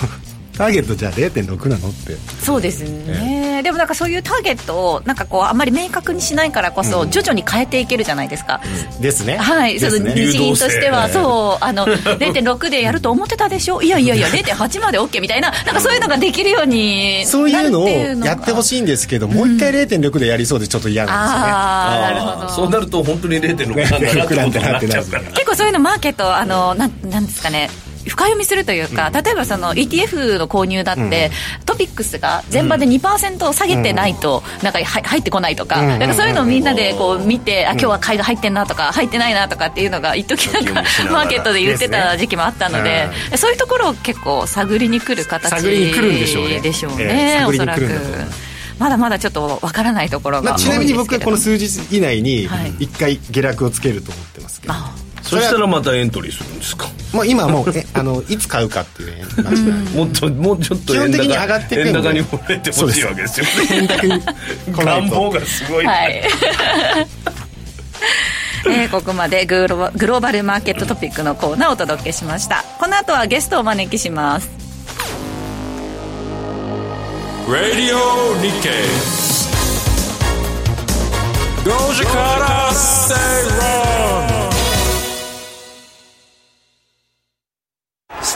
[0.61, 1.89] ターゲットじゃあ0.6なの？
[1.89, 2.15] って。
[2.39, 8.61] そうですね、えー、でもなんかそういうターゲットをなんかこうあんまり明確にしないからこそ、徐々に変えていけるじゃないですか、
[8.95, 9.37] うん、ですね。
[9.37, 11.09] はい、ね、その日銀としては。
[11.09, 11.63] そう。
[11.63, 13.81] あの0.6でやると思ってたでしょ？
[13.81, 15.51] いやいやいや 0.8まで OK みたいな。
[15.51, 22.49] なんかそういうのができるようにそういうのをやってほしいんですけど、もう一回0.6でやりそうでちょっと嫌なんですよね、ああなるほど。
[22.49, 27.69] そうなると本当に0.6なんだなってなって結構そういうのマーケットあのなんなんですかね
[28.07, 31.31] 深読みするというか、例えばその ETF の購入だって、
[31.65, 47.89] トピックスが前場で2%下げてないと、なんか入ってこないとか、なんかそういうのをみんなでこう見て、あ今日は買いが入ってんなとか、入ってないなとかっていうのが、一時なんかマーケットで言ってた時期もあったので、そういうところを結構探りにくる形探りに来るんでしょうね、でしょうねおそらく。
[48.79, 54.73] まだまだちょっとわからないところが、まあ、ちなみに僕はこの数日以内に1回下落をつけると思ってますけど、
[55.21, 56.87] そしたらまたエントリーするんですか？
[57.13, 59.25] もう今もうえあのいつ買うかっていう
[59.97, 63.51] もっともうちょっと円高に上がって円高に惚れてほしいわけですよね。
[63.71, 64.21] 円高に
[64.85, 66.23] 願望がすごい、はい、
[68.67, 72.63] えー、ここまでグログローバルマーケットトピックのコーナーをお届けしました。
[72.79, 74.49] この後はゲストをお招きします。
[77.47, 77.97] Radio
[78.39, 79.21] Nikkei
[81.63, 84.40] 5時から正論ス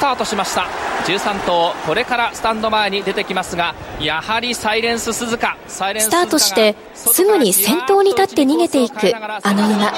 [0.05, 0.67] タートしました。
[1.07, 5.57] 13頭これからスタンド前に出てきますがやはりサイレンス鈴鹿。
[5.67, 9.91] スタートしてすぐに先頭に立って逃げていくあの馬。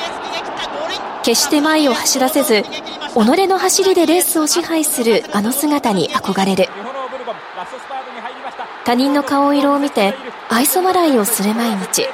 [1.23, 6.69] 決して前を走らせず己の走りでレースを支配するあの姿に憧れる。
[8.85, 10.13] 他人の顔色を見て
[10.49, 12.07] 愛想笑いをする毎日。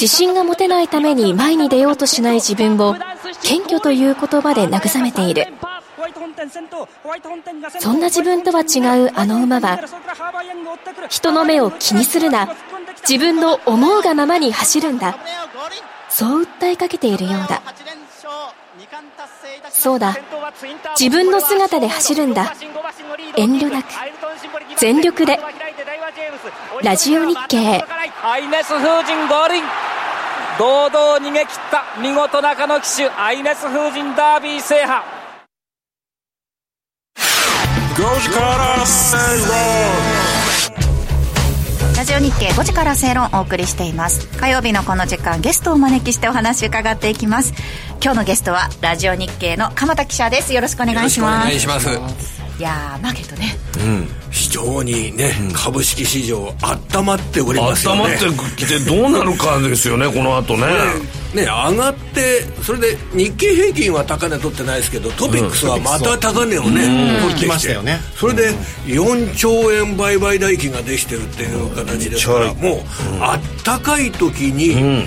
[0.00, 2.94] 自信が持てないために前に出ようとしない自分を
[3.42, 5.46] 謙虚という言葉で慰めている。
[7.80, 9.78] そんな自分とは違うあの馬は
[11.08, 12.48] 人の目を気にするな。
[13.08, 15.16] 自分の思うがままに走るんだ。
[16.08, 17.62] そう訴えかけているようだ。
[19.70, 20.16] そうだ。
[20.98, 22.54] 自分の姿で走るんだ。
[23.36, 23.86] 遠慮なく。
[24.76, 25.38] 全力で。
[26.82, 27.84] ラジオ日経。
[28.22, 29.62] アイネス風神五輪。
[30.58, 35.17] 堂々逃げ切った見事中野騎手アイネス風神ダービー制覇。
[37.98, 39.56] 時から正論
[41.96, 44.28] ラジオ日経5時から正論をお送りしています。
[44.38, 47.52] 火曜日のこの時間ゲストをお招きしてお話伺っていきます。
[48.00, 50.54] 今日のゲストはラジオ日経の鎌田記者です。
[50.54, 51.46] よろしくお願いします。
[51.46, 51.88] お願いします。
[52.58, 56.54] いやマーケットね、うん、非常にね、うん、株式市場
[56.92, 58.16] 温まっておりますよね。
[58.20, 60.66] 温まってきてどうなるかですよねこの後ね
[61.34, 68.00] ね上がってそれで日経平均は高値取ってないですけどトピックスはまた高値をね、取ってきましたよね。
[68.16, 68.52] それで
[68.86, 72.80] 4兆円売買代金ができてるっていう形ですからもう
[73.20, 75.06] あったかい時に、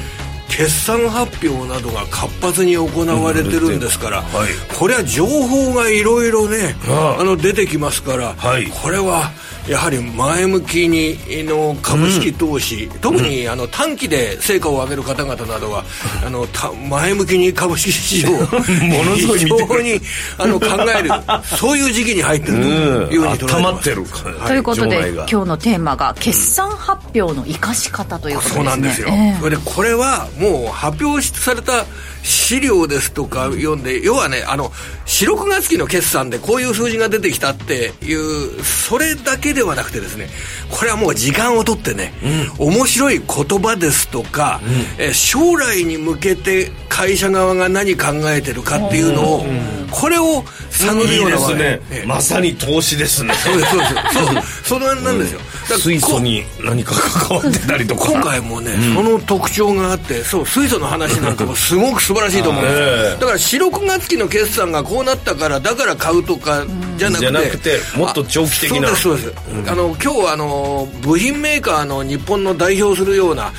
[0.52, 9.32] 決算発表などが活発に行われてるんですから、はい、これは情報がいろいろね、あの出てきますから、はい、これは
[9.68, 15.84] やはり前向きにの株式投資、うん、特にあの短期で成果を上げる方々などは、
[16.26, 16.48] あの
[16.90, 20.02] 前向きに株式市場を ものすごい非常に
[20.38, 21.10] あの考える
[21.58, 23.84] そういう時期に入ってるというふうに捉えてます。
[23.84, 24.06] てる、
[24.40, 28.62] はい、ということで今日のテーマが決算発表の生かし方ということですね。
[28.62, 29.08] そうなんですよ。
[29.10, 31.86] えー、それでこれはもう発表された
[32.24, 34.72] 資料ですとか読んで、要はね、あの、
[35.06, 40.30] 四六月期の決算でこういう数字が出てきたっていう、それだけではなくてですね、
[40.70, 42.14] これはもう時間をとってね、
[42.60, 49.46] うん、面白い言葉ですとか、うん、え将来に向けて会社側が何考えてるかっていうのを、
[49.92, 53.34] これを探るような、いいね、まさに投資ですね。
[53.36, 54.64] そうです、そうです。
[54.64, 55.40] そう、それなんですよ。
[55.78, 58.12] 水素に何か関わってたりとか。
[58.12, 66.66] 今回もね、その特徴があって、そう、水素の話なんかもすごく素晴らしいと思うんです だから四六月期の決算がこうなったからだから買うとか
[67.02, 67.58] じゃなくて,、じゃなく
[67.94, 68.96] てもっと長期的な。
[68.96, 73.52] そうですそうです、うん、あの今日あの部品メーカーの日本の代表するような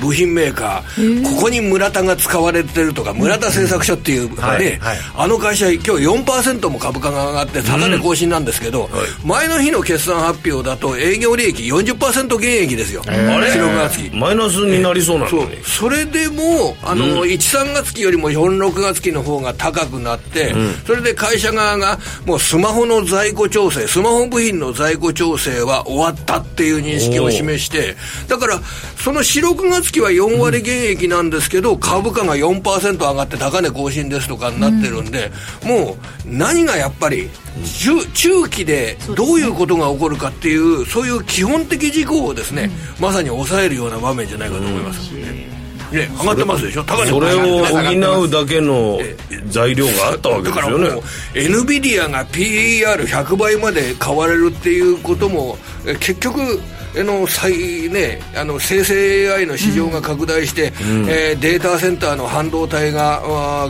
[0.00, 8.88] 部品メーカー、ここに村田が使われてるとか村田製作所っていう、ね、はいはい、あの会社今日4%も株価が上がって高値更新なんですけど、
[9.22, 14.16] うん、前の日の決算発表だと営業利益40%減益ですよ、えー、四六月期。
[14.16, 15.56] マイナスになりそうなのに。
[15.64, 28.60] それでもあの、うん、13月期よりも4、6月期の方が高くなって、うん、それで会社側が、もうスマホの在庫調整、スマホ部品の在庫調整は終わったっていう認識を示して、だから、
[28.96, 35.30] その4、6月期は4割減益なんですけど、株価が4%上がって高値更新ですとかになってるんで、
[35.64, 37.30] もう何がやっぱり
[37.78, 42.70] 中、中期でどういうことが起こるかっていう、そういう基本的事項をですね、
[43.00, 45.12] まさに抑えるような場面じゃないかと思います。
[45.12, 45.57] ね、
[45.92, 46.84] 上がってますでしょ？
[46.84, 48.98] 高値それを補うだけの
[49.46, 50.84] 材料があったわけですよね。
[50.84, 51.02] だからもう
[51.34, 55.56] NVIDIA が PER100 倍まで買われるっていうことも
[56.00, 56.60] 結局
[56.98, 63.22] あの最ね、あの生成 AI の市場が拡大して、うん、えー、データセンターの半導体が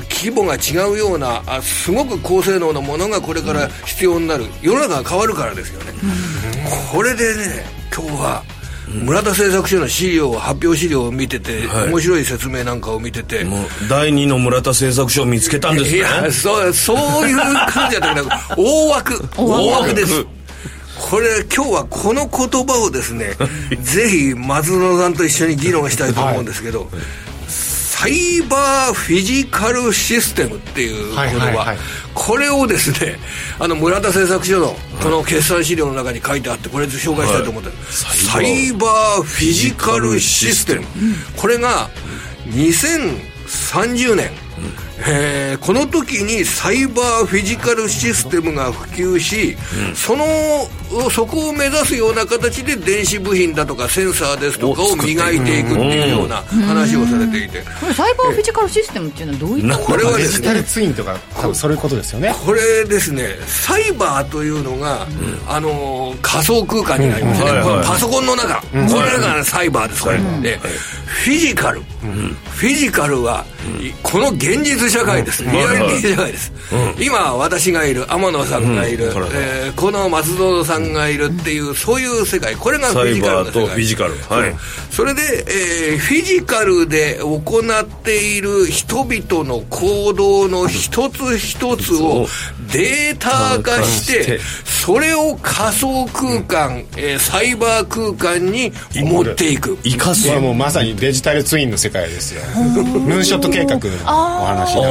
[0.08, 4.46] 規模が違うようなあすごく高性能なものがこれから必要になる。
[4.62, 8.42] 世の中が変わるからですよね、うん、これでね今日は
[8.88, 13.46] 村田製作所の資料発表資料を見てて、はい、面白い説明なんかを見てて。
[13.88, 15.98] 第二の村田製作所を見つけたんですね。
[15.98, 17.36] いやそうそういう
[17.68, 19.28] 感じだったけど大枠。
[19.36, 20.24] 大枠です。
[21.10, 23.34] これ今日はこの言葉をですね
[23.80, 26.88] ぜひ松野さんと一緒に議論したいと思うんですけど、はい
[28.00, 31.76] サイバーフィジカルシステムっていう言葉、
[32.14, 33.16] これをですね
[33.58, 40.84] あの村田製作所のこの決算資料の中に書いてあってこれ紹介したいと思って、はい、サイバーフィジカルシステム、
[41.36, 41.88] これが
[42.46, 44.30] 2030年、
[45.08, 49.56] えー、この時にサイバーフィジカルシステムが普及し、
[49.88, 50.24] うん、その
[51.10, 57.62] そこを目指すような形で電子部品だとかセンサーですとかを磨いていくっていうような話をされていて。
[57.80, 62.34] これサイバーフィジカルシステムっていうのはどういったこれはですねデジタルツインとか多分そういうことですよね。
[62.44, 67.82] これですねサイバーというのが、うん、あの仮想空間になりますね、うん。
[67.84, 70.02] パソコンの中、うん、これがサイバーです。
[70.02, 70.58] これ、で
[71.08, 73.44] フィジカル、フィジカルは、
[74.02, 76.52] この現実社会です、リアリティ社会です、
[77.00, 82.54] 今私がいる天野さんがいる、えー、この松園さんがいるっていうそういう世界。
[82.56, 83.66] これがフィジカルの世界。
[83.68, 84.14] フィジカル。
[84.28, 84.54] はい。
[84.90, 85.20] それで、
[85.92, 92.26] えー、フィジカルで行っている人々の行動の一つ一つを
[92.72, 99.76] データ化してそれを仮想空間、えー、サイバー空間に持っていく。
[99.84, 100.28] 生かす。
[100.28, 102.42] はもうまさにデジタルツインの世界ですよ。
[102.74, 103.80] ムーンショット計画の
[104.42, 104.88] お話な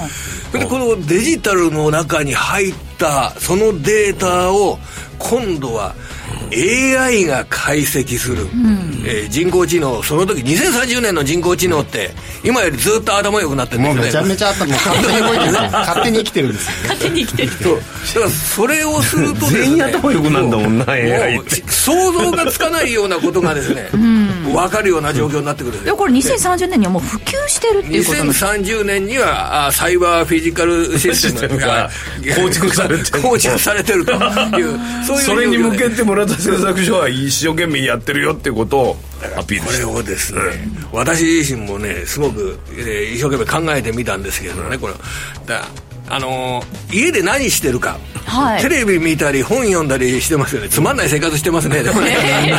[0.00, 0.58] んですけど。
[0.58, 4.78] でこのデジタルの中に入ったそのデータを
[5.18, 5.94] 今度は
[6.52, 12.10] AI が解析する、うん、えー、人工知能その時2030年の人工知能って
[12.44, 14.28] 今よりずっと頭良くなってるんですよね。
[14.28, 17.52] めちゃめちゃ頭 勝手に動いてる勝手に生きてるんですよ、ね、勝手に生きてる。
[17.62, 17.74] そう。
[17.74, 21.62] だからそれをするとですね全員頭良くなんだもんな AI って。
[21.68, 24.52] 想像がつかないようなことがですね、 うん。
[24.52, 28.44] 分かるような状況になってくるいやこれ2030年にはもう普及してるっていうことなんです。
[28.44, 31.90] 2030年にはあサイバーフィジカルシステムが
[32.36, 34.18] 構築されてる構築されてるという
[35.06, 38.96] そういうそれに向けて村田製作所は一生懸命やってるよっていうことを
[39.36, 40.40] アピールこれをですね
[40.92, 44.94] 私自身もねすごく、えー、一生懸命考えてみたんですけどねこれ。
[45.46, 45.64] だ
[46.10, 47.98] あのー、家で何してるか、
[48.28, 50.68] はい、テレビ見たり本読んだりしてますよね。
[50.68, 51.82] つまんない生活してますね。
[51.82, 52.16] でもね。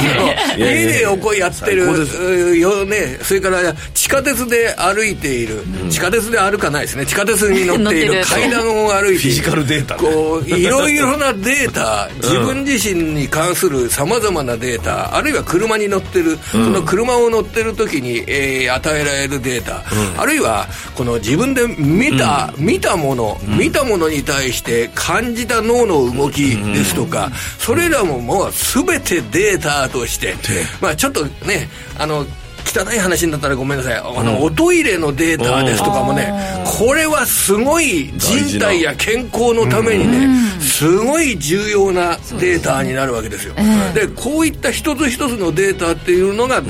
[0.58, 3.20] 家でおこやってるよね。
[3.22, 7.06] それから地下鉄で歩いている、うん、地下鉄で歩かないですね。
[7.06, 8.24] 地下鉄に乗っている。
[8.28, 9.20] 階段を歩いている。
[9.20, 12.10] フィジカルデータ、ね、こういろいろなデータ。
[12.22, 15.16] 自分自身に関するさまざまなデータ。
[15.16, 30.36] あるいは車に乗ってる、うん、その車を乗ってる時に、えー、与えられるデータ、うん、あるいはこの自分で見た、見たもの見たものに対して感じた脳の動きですとか、それらももう全てデータとして、
[30.82, 32.26] まあちょっとねあの
[32.66, 33.96] 汚い話になったらごめんなさい。
[33.96, 36.32] あの、おトイレのデータですとかもね
[36.66, 40.28] これはすごい人体や健康のためにね
[40.60, 43.56] すごい重要なデータになるわけですよ。
[43.94, 46.62] でこういった一つ一つのデータっていうのが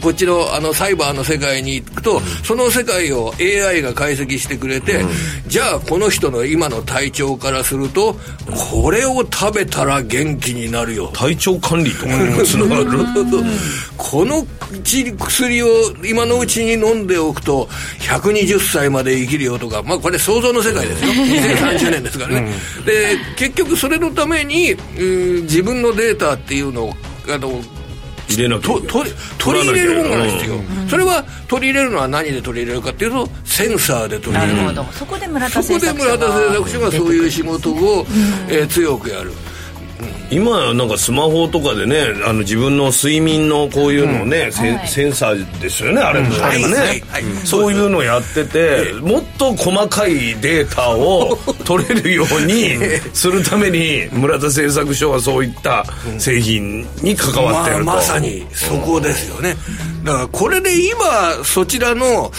[0.00, 5.04] こっちのあのサイバーの世界に行くとその世界を AI が解析してくれて
[5.46, 8.16] じゃあこの人の今の体調からすると
[8.80, 11.08] これを食べたら元気になるよ。
[11.12, 12.86] 体調管理とかにもつながる。
[13.96, 14.46] この
[15.18, 15.66] 薬を
[16.04, 17.68] 今のうちに飲んでおくと
[18.00, 21.12] 120歳まで生きるよとか、まあ、これ想像の世界ですよ。
[21.86, 26.94] 2030年ですからね、うん、で結局それのために、うん、自分のデータっていうのを
[27.28, 27.60] あの
[28.28, 34.62] 入れなきゃ取り取り入れるものが必要、うん、それは取り入れるのは何で取り入れるかっていうとセンサーで取り入れる。
[34.64, 34.92] なるほど。
[34.92, 38.06] そこで村田製作所がそういう仕事を、
[38.48, 39.32] えー、強くやる
[40.30, 46.62] 今なんかスマホとかでねあの自分の睡眠のこういうのね、うん、セはい、センサーですよねあれも、ね、はい。
[46.62, 52.76] はい、そういうのやっててもっと細かいデータを 取れるように
[53.12, 55.84] するために村田製作所はそういった
[56.18, 59.56] 製品に関わってると、まあ、まさにそこですよね、
[60.06, 62.30] だからこれで今そちらの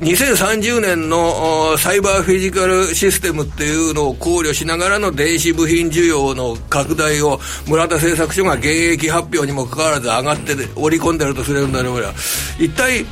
[0.00, 12.14] 2030年のサイバーフィジカルシステムっていうのを考慮しながらの電子部品需要の拡大を村田製作所が現役発表にもかかわらず上がって織り込んでるとするんだろうが
[12.58, 13.04] 一体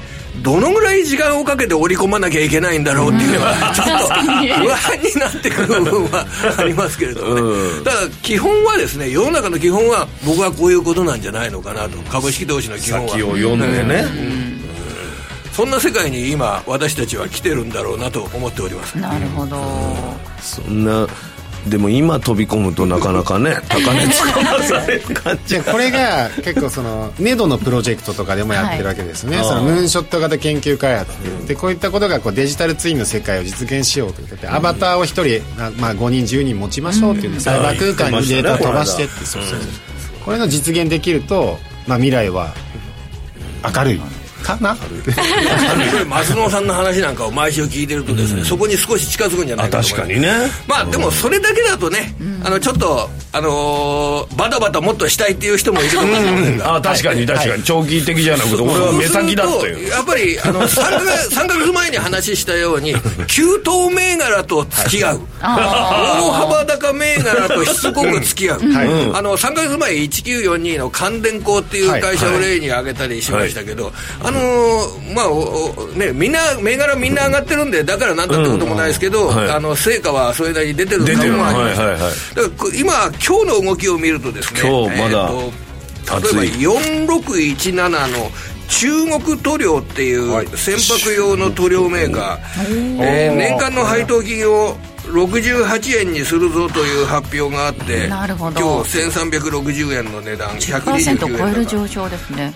[0.43, 6.27] どのぐらい時間をかけて織り込まなきゃいけないんだろうっていうのは ちょっと不安になってくる部分は
[6.59, 11.99] ありますけれどもね、うん、ただ基本はですね世の中の基本は僕はこういうことなんじゃないのかなと。
[12.11, 13.09] 株式投資の基本は。
[13.09, 14.61] 先を読んでね、うん。
[15.53, 18.97] そんな世界に今私たちは来てるんだろうなと思っております。
[18.99, 19.57] なるほど、
[20.41, 21.07] そんな
[21.67, 39.59] でも今飛び込むとなかなかね高値つかまされる感じこれが結構そのネドのプロジェクトとかでもやってるわけですね、はい、そのムーンショット型研究開発でこういったことがこうデジタルツインの世界を実現しようということで、アバターを1人、まあ、5人10人持ちましょうっていうのサイバー空間にデータを飛ばしてってそうそう
[40.25, 42.55] これの実現できると、まあ、未来は
[43.75, 44.01] 明るい
[44.43, 44.77] かな？
[46.09, 50.29] 松野さんの話なんかを毎週聞いてるとですね、うん、そこに少し近づくんじゃないかと確かにね。
[50.67, 56.59] まあでもそれだけだとね、うん、あのちょっとあのー、バタバタもっとしたいっていう人もいるかもしれません。
[56.59, 62.95] が、あ確かに確かに、はい、長期的じゃなくて俺は目先だっていうやっぱりあの 3, か月3か月前に話したように
[63.27, 65.47] 急騰銘柄と付き合う、大
[66.33, 86.73] 幅高銘柄としつこく付き合う、はい、あの3か月前1942の関電工っていう会社を例に挙げたりしましたけど、はい、あのー、まあねみんな銘柄みんな上がってるんでだからなんだってこともないですけど、うんはい、あの成果はそれなりに出てるのもあります、はいはいはい、だから今今日の動きを見るとですね今日まだ、えー、例えば
[87.07, 88.31] 4617の
[88.69, 94.77] 中国塗料っていう船舶用の塗料メーカー、えー、年間の配当金を
[95.09, 102.53] 68円にするぞという発表があってなるほど今日1360円の値段129円超える上昇ですね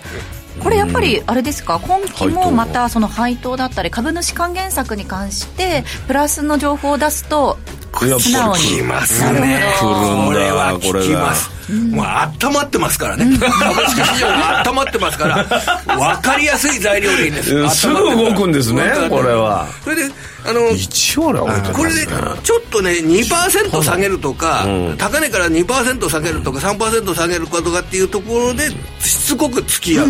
[0.61, 1.80] これやっぱりあれですか？
[1.80, 7.59] 今期もまたその配当だったり株主還元策に関してプラスの情報を出すと
[7.98, 8.62] 素直に。
[8.78, 9.61] 来ますね。
[9.80, 10.78] これは。
[10.80, 11.50] 聞きます。
[11.72, 13.38] もう温まってますからね。
[13.38, 15.44] 株式市場が温まってますから。
[15.44, 17.68] 分 かりやすい材料でいいんです。
[17.76, 19.66] すぐ動くんですねこれは。
[19.84, 20.11] それで
[20.45, 21.32] あの一応
[21.72, 22.07] これで
[22.43, 28.68] ちょっとね2%下げるとか、うん、高値から2%下げるとか3%下げるかとかっていうところで
[28.99, 30.07] しつこく付き合う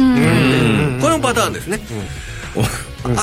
[1.00, 1.80] このパターンですね、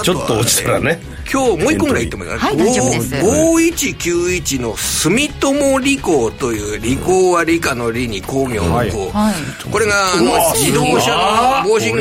[0.03, 0.99] ちょっと落ちたらね
[1.32, 3.15] 今日もう一個ぐらい言ってもいいかな、はい、大丈夫です。
[3.15, 11.93] 5191の住友理工という理工は理科の理に工業の工、はい、これがあの自動車の防振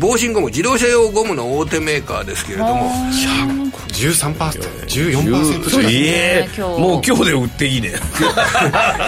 [0.00, 2.90] 防振ゴム自動車用ゴムの大手メーカーですけれども。
[3.96, 7.88] 13%14% ええもう今日で売っていいね。
[7.88, 7.92] い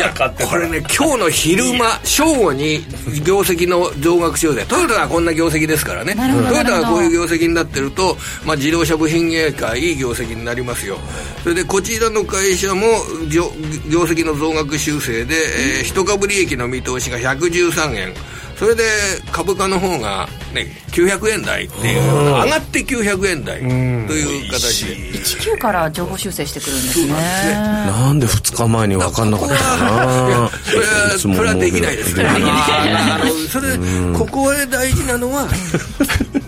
[0.01, 2.87] やこれね今日の昼間正午に
[3.23, 6.15] 業績の増額修正トヨタがこんな業績ですからね。
[6.15, 6.23] ト
[6.55, 10.99] ヨタがこういう業績になってると、まあ、自動車部品メーカーいい業績になりますよ。
[11.43, 12.83] それでこちらの会社も
[13.31, 13.51] 業
[14.05, 15.35] 績の増額修正で、
[15.79, 18.15] えー、一株利益の見通しが113円。
[18.59, 18.83] それで
[19.31, 24.95] 株価の方が、ね、900円台っていう上がって900円台という形で。
[25.19, 27.13] 19から情報修正してくるんですね。
[27.13, 30.51] なんで2日前に分かんなかったかな。
[30.65, 32.17] それはそれはできないです。
[32.17, 33.79] ねあのそれ
[34.19, 35.47] ここで大事なのは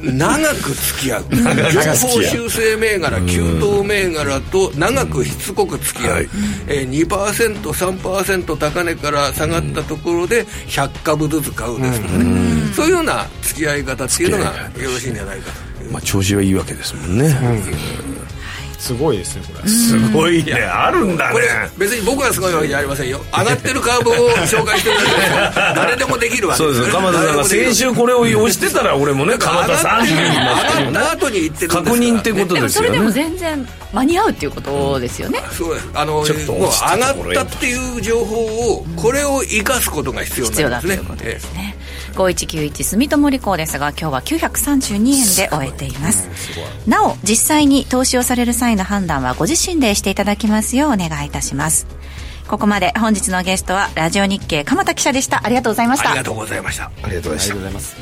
[0.02, 1.24] 長く付き合う。
[1.30, 6.28] 情報修正銘柄急騰銘柄と長くしつこく付き合う、
[6.66, 17.34] えー、2%3% 高値から下がったところで100株ずつ買うですとかねそういうような付き合い方っていうのがよろしいんじゃないかとまあ調子はいいわけですもんね、
[18.78, 19.68] すごいですねこれ。
[19.68, 20.54] すごいね。
[20.54, 21.34] あるんだね。
[21.34, 21.46] これ
[21.76, 23.20] 別に僕がすごいわけじゃありませんよ。
[23.36, 26.74] 上がってるカーブを紹介してるだけです誰でもできるわけです。
[26.76, 32.88] そうです鎌田さんが先週これを押してたら俺もね鎌田さん上がった後に言ってる確認ってことですよね。
[32.88, 35.88] それでも全然間に合うっていうことですよね、そうです。
[35.94, 38.36] あのもう上がったっていう情報
[38.76, 40.62] をこれを生かすことが必要なんですね。
[40.62, 41.76] 必要だということですね、
[42.10, 46.28] 5191住友理工ですが今日は932円で終えています。
[46.86, 51.86] なお実際に投資をされる際の判断はご自身でしていただきますようお願いいたします。
[52.48, 55.44] ここまで本日のゲストはラジオ日経鎌田記者でした。
[55.44, 56.10] ありがとうございました。
[56.10, 56.84] ありがとうございました。
[56.84, 57.96] ありがとうございます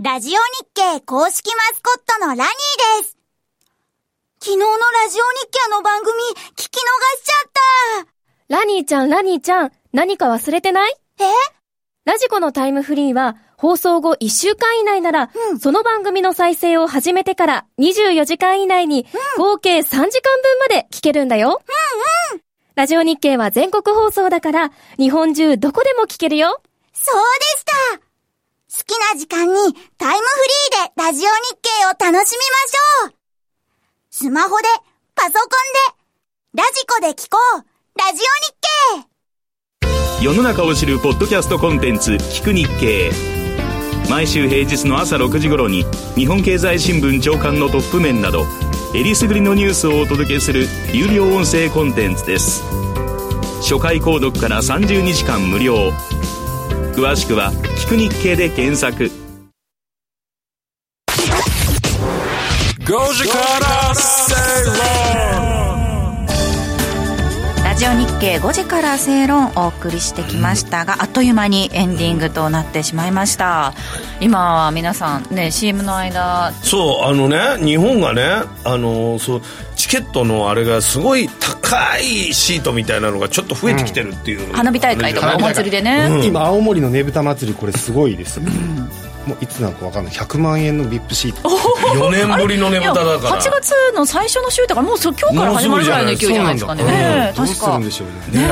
[0.00, 0.38] ラジオ日
[0.74, 2.44] 経公式マスコットのラニー
[3.02, 3.16] です。
[4.40, 6.14] 昨日のラジオ日経の番組
[6.52, 8.06] 聞き逃しちゃっ
[8.48, 8.58] た。
[8.60, 10.94] ラニーちゃん、ラニーちゃん、何か忘れてない？
[11.20, 11.24] え？
[12.04, 21.60] ラジコのタイムフリーは、放送後1週間以内なら、うん、その番組の再生を始めてから24時間以内に、合計3時間分まで聞けるんだよ。
[22.32, 22.42] うんうん。
[22.76, 26.62] ラジオ日経は全国放送だから、日本中どこでも聞けるよ。
[26.92, 27.98] そうでした。
[27.98, 30.38] 好きな時間にタイムフ
[30.76, 31.32] リーでラジオ日
[31.62, 33.14] 経を楽しみましょう。
[34.10, 34.64] スマホで、
[35.14, 35.40] パソコン
[36.54, 37.64] で、ラジコで聞こう。
[37.98, 39.07] ラジオ日経
[40.20, 43.12] 世の中を知るポッドキャストコンテンツ聞く日経。
[44.10, 45.84] 毎週平日の朝6時頃に
[46.16, 48.44] 日本経済新聞長官のトップ面など
[48.96, 52.64] えりすぐりのニュースをお届けする有料音声コンテンツです。
[53.60, 55.92] 初回購読から30日間無料。
[56.96, 59.12] 詳しくは「聞く日経」で検索。
[62.80, 64.34] 5時から正
[65.42, 65.47] 論
[67.78, 73.72] ジオ日経5時から正論お送りしてきましたが、あっという間にエンディングとなってしまいました。
[74.20, 76.50] 今は皆さんね CM の間。
[76.54, 78.24] そうあのね日本がね
[78.64, 79.42] あのそう
[79.76, 88.40] チケットのあれがすごい高いシートみたいなのがちょっと増えてきてるっていう、うん、花火大会とかお祭りでね、うん、今青森のねぶた祭りこれすごいです。
[88.40, 90.14] よ、うんもういつなのか分かんない。
[90.14, 91.50] 100万円の VIP シート。
[91.50, 93.40] 4年ぶりのねぶただから。
[93.40, 96.84] 8月の最初の週だからもう今日から始まるぐらいの勢いじゃないですかね。
[96.84, 98.40] ねどうするんでしょうね。
[98.40, 98.48] ね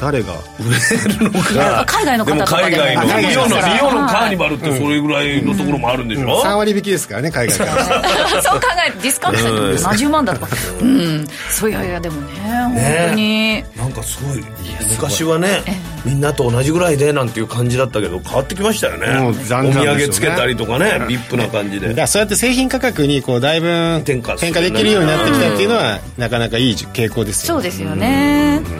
[0.00, 1.84] 誰が売れるのか。
[1.86, 3.20] 海外の方とかでも海外の。
[3.20, 7.84] リオのリオのカーニバルってそれぐらいのところもあるんでしょ、う3割引きですからね海外から。
[8.42, 10.48] そう考えるディスカウントして何十万だとか。
[10.80, 11.26] うん。
[11.50, 13.64] そういやいやでもね本当に。
[13.76, 14.44] なんかすごい
[14.90, 15.62] 昔はね
[16.04, 19.06] みんなと同じぐらいでなんていう感じだったけど変わってきましたよね。
[19.26, 19.72] お土産
[20.08, 21.94] つけたりとかねビップな感じで。
[21.94, 27.60] だそうやって製品価格にこうだいぶ転嫁できるようになってきたっていうのはなかなかいい傾向ですよね。
[27.60, 28.79] そうですよね、いや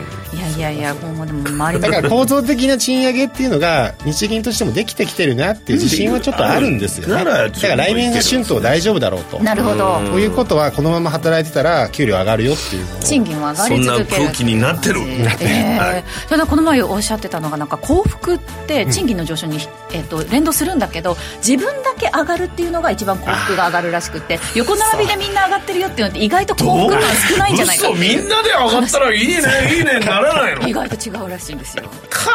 [0.61, 9.39] やいや今後でも周りだから構造的な賃上げっていうのが日銀としてもできてきてるなっていう自信はちょっとあるんですよね、だから来年が春闘大丈夫だろうと。
[9.39, 9.99] なるほど。
[10.11, 14.09] ということはこのまま働いてたら給料上がるよっていう賃金は上がり続ける。
[14.09, 15.01] そんな空気になってる。
[15.23, 19.57] なってる、えーはい、ただこの前おっしゃってたのがなんか幸福って賃金の上昇に、
[19.93, 29.35] えー、と連動するんだけど自分だけ上がるっていうのが一番幸福が上がるらしくて横並びでみんな上がってるよっていうのって意外と幸福感少ないんじゃないかみんなで上がったらいいね
[29.75, 31.83] いいねならないの意外と違うらしいんですよ。
[32.09, 32.31] か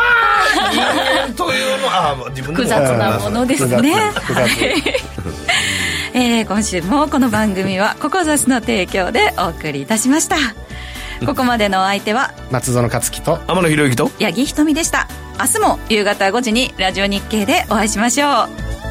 [0.59, 1.77] あとい。
[1.77, 4.13] うのは自分複雑なものですね。
[6.15, 10.37] えー、今週もこの番組はココザスの提供でお送りいたしました。
[11.27, 15.09] ここまでのお相手は松園克樹と天野博之と八木ひとみでした。
[15.39, 18.45] 明日も夕方5時にラジオ日経でお会いしましょ
[18.83, 18.86] う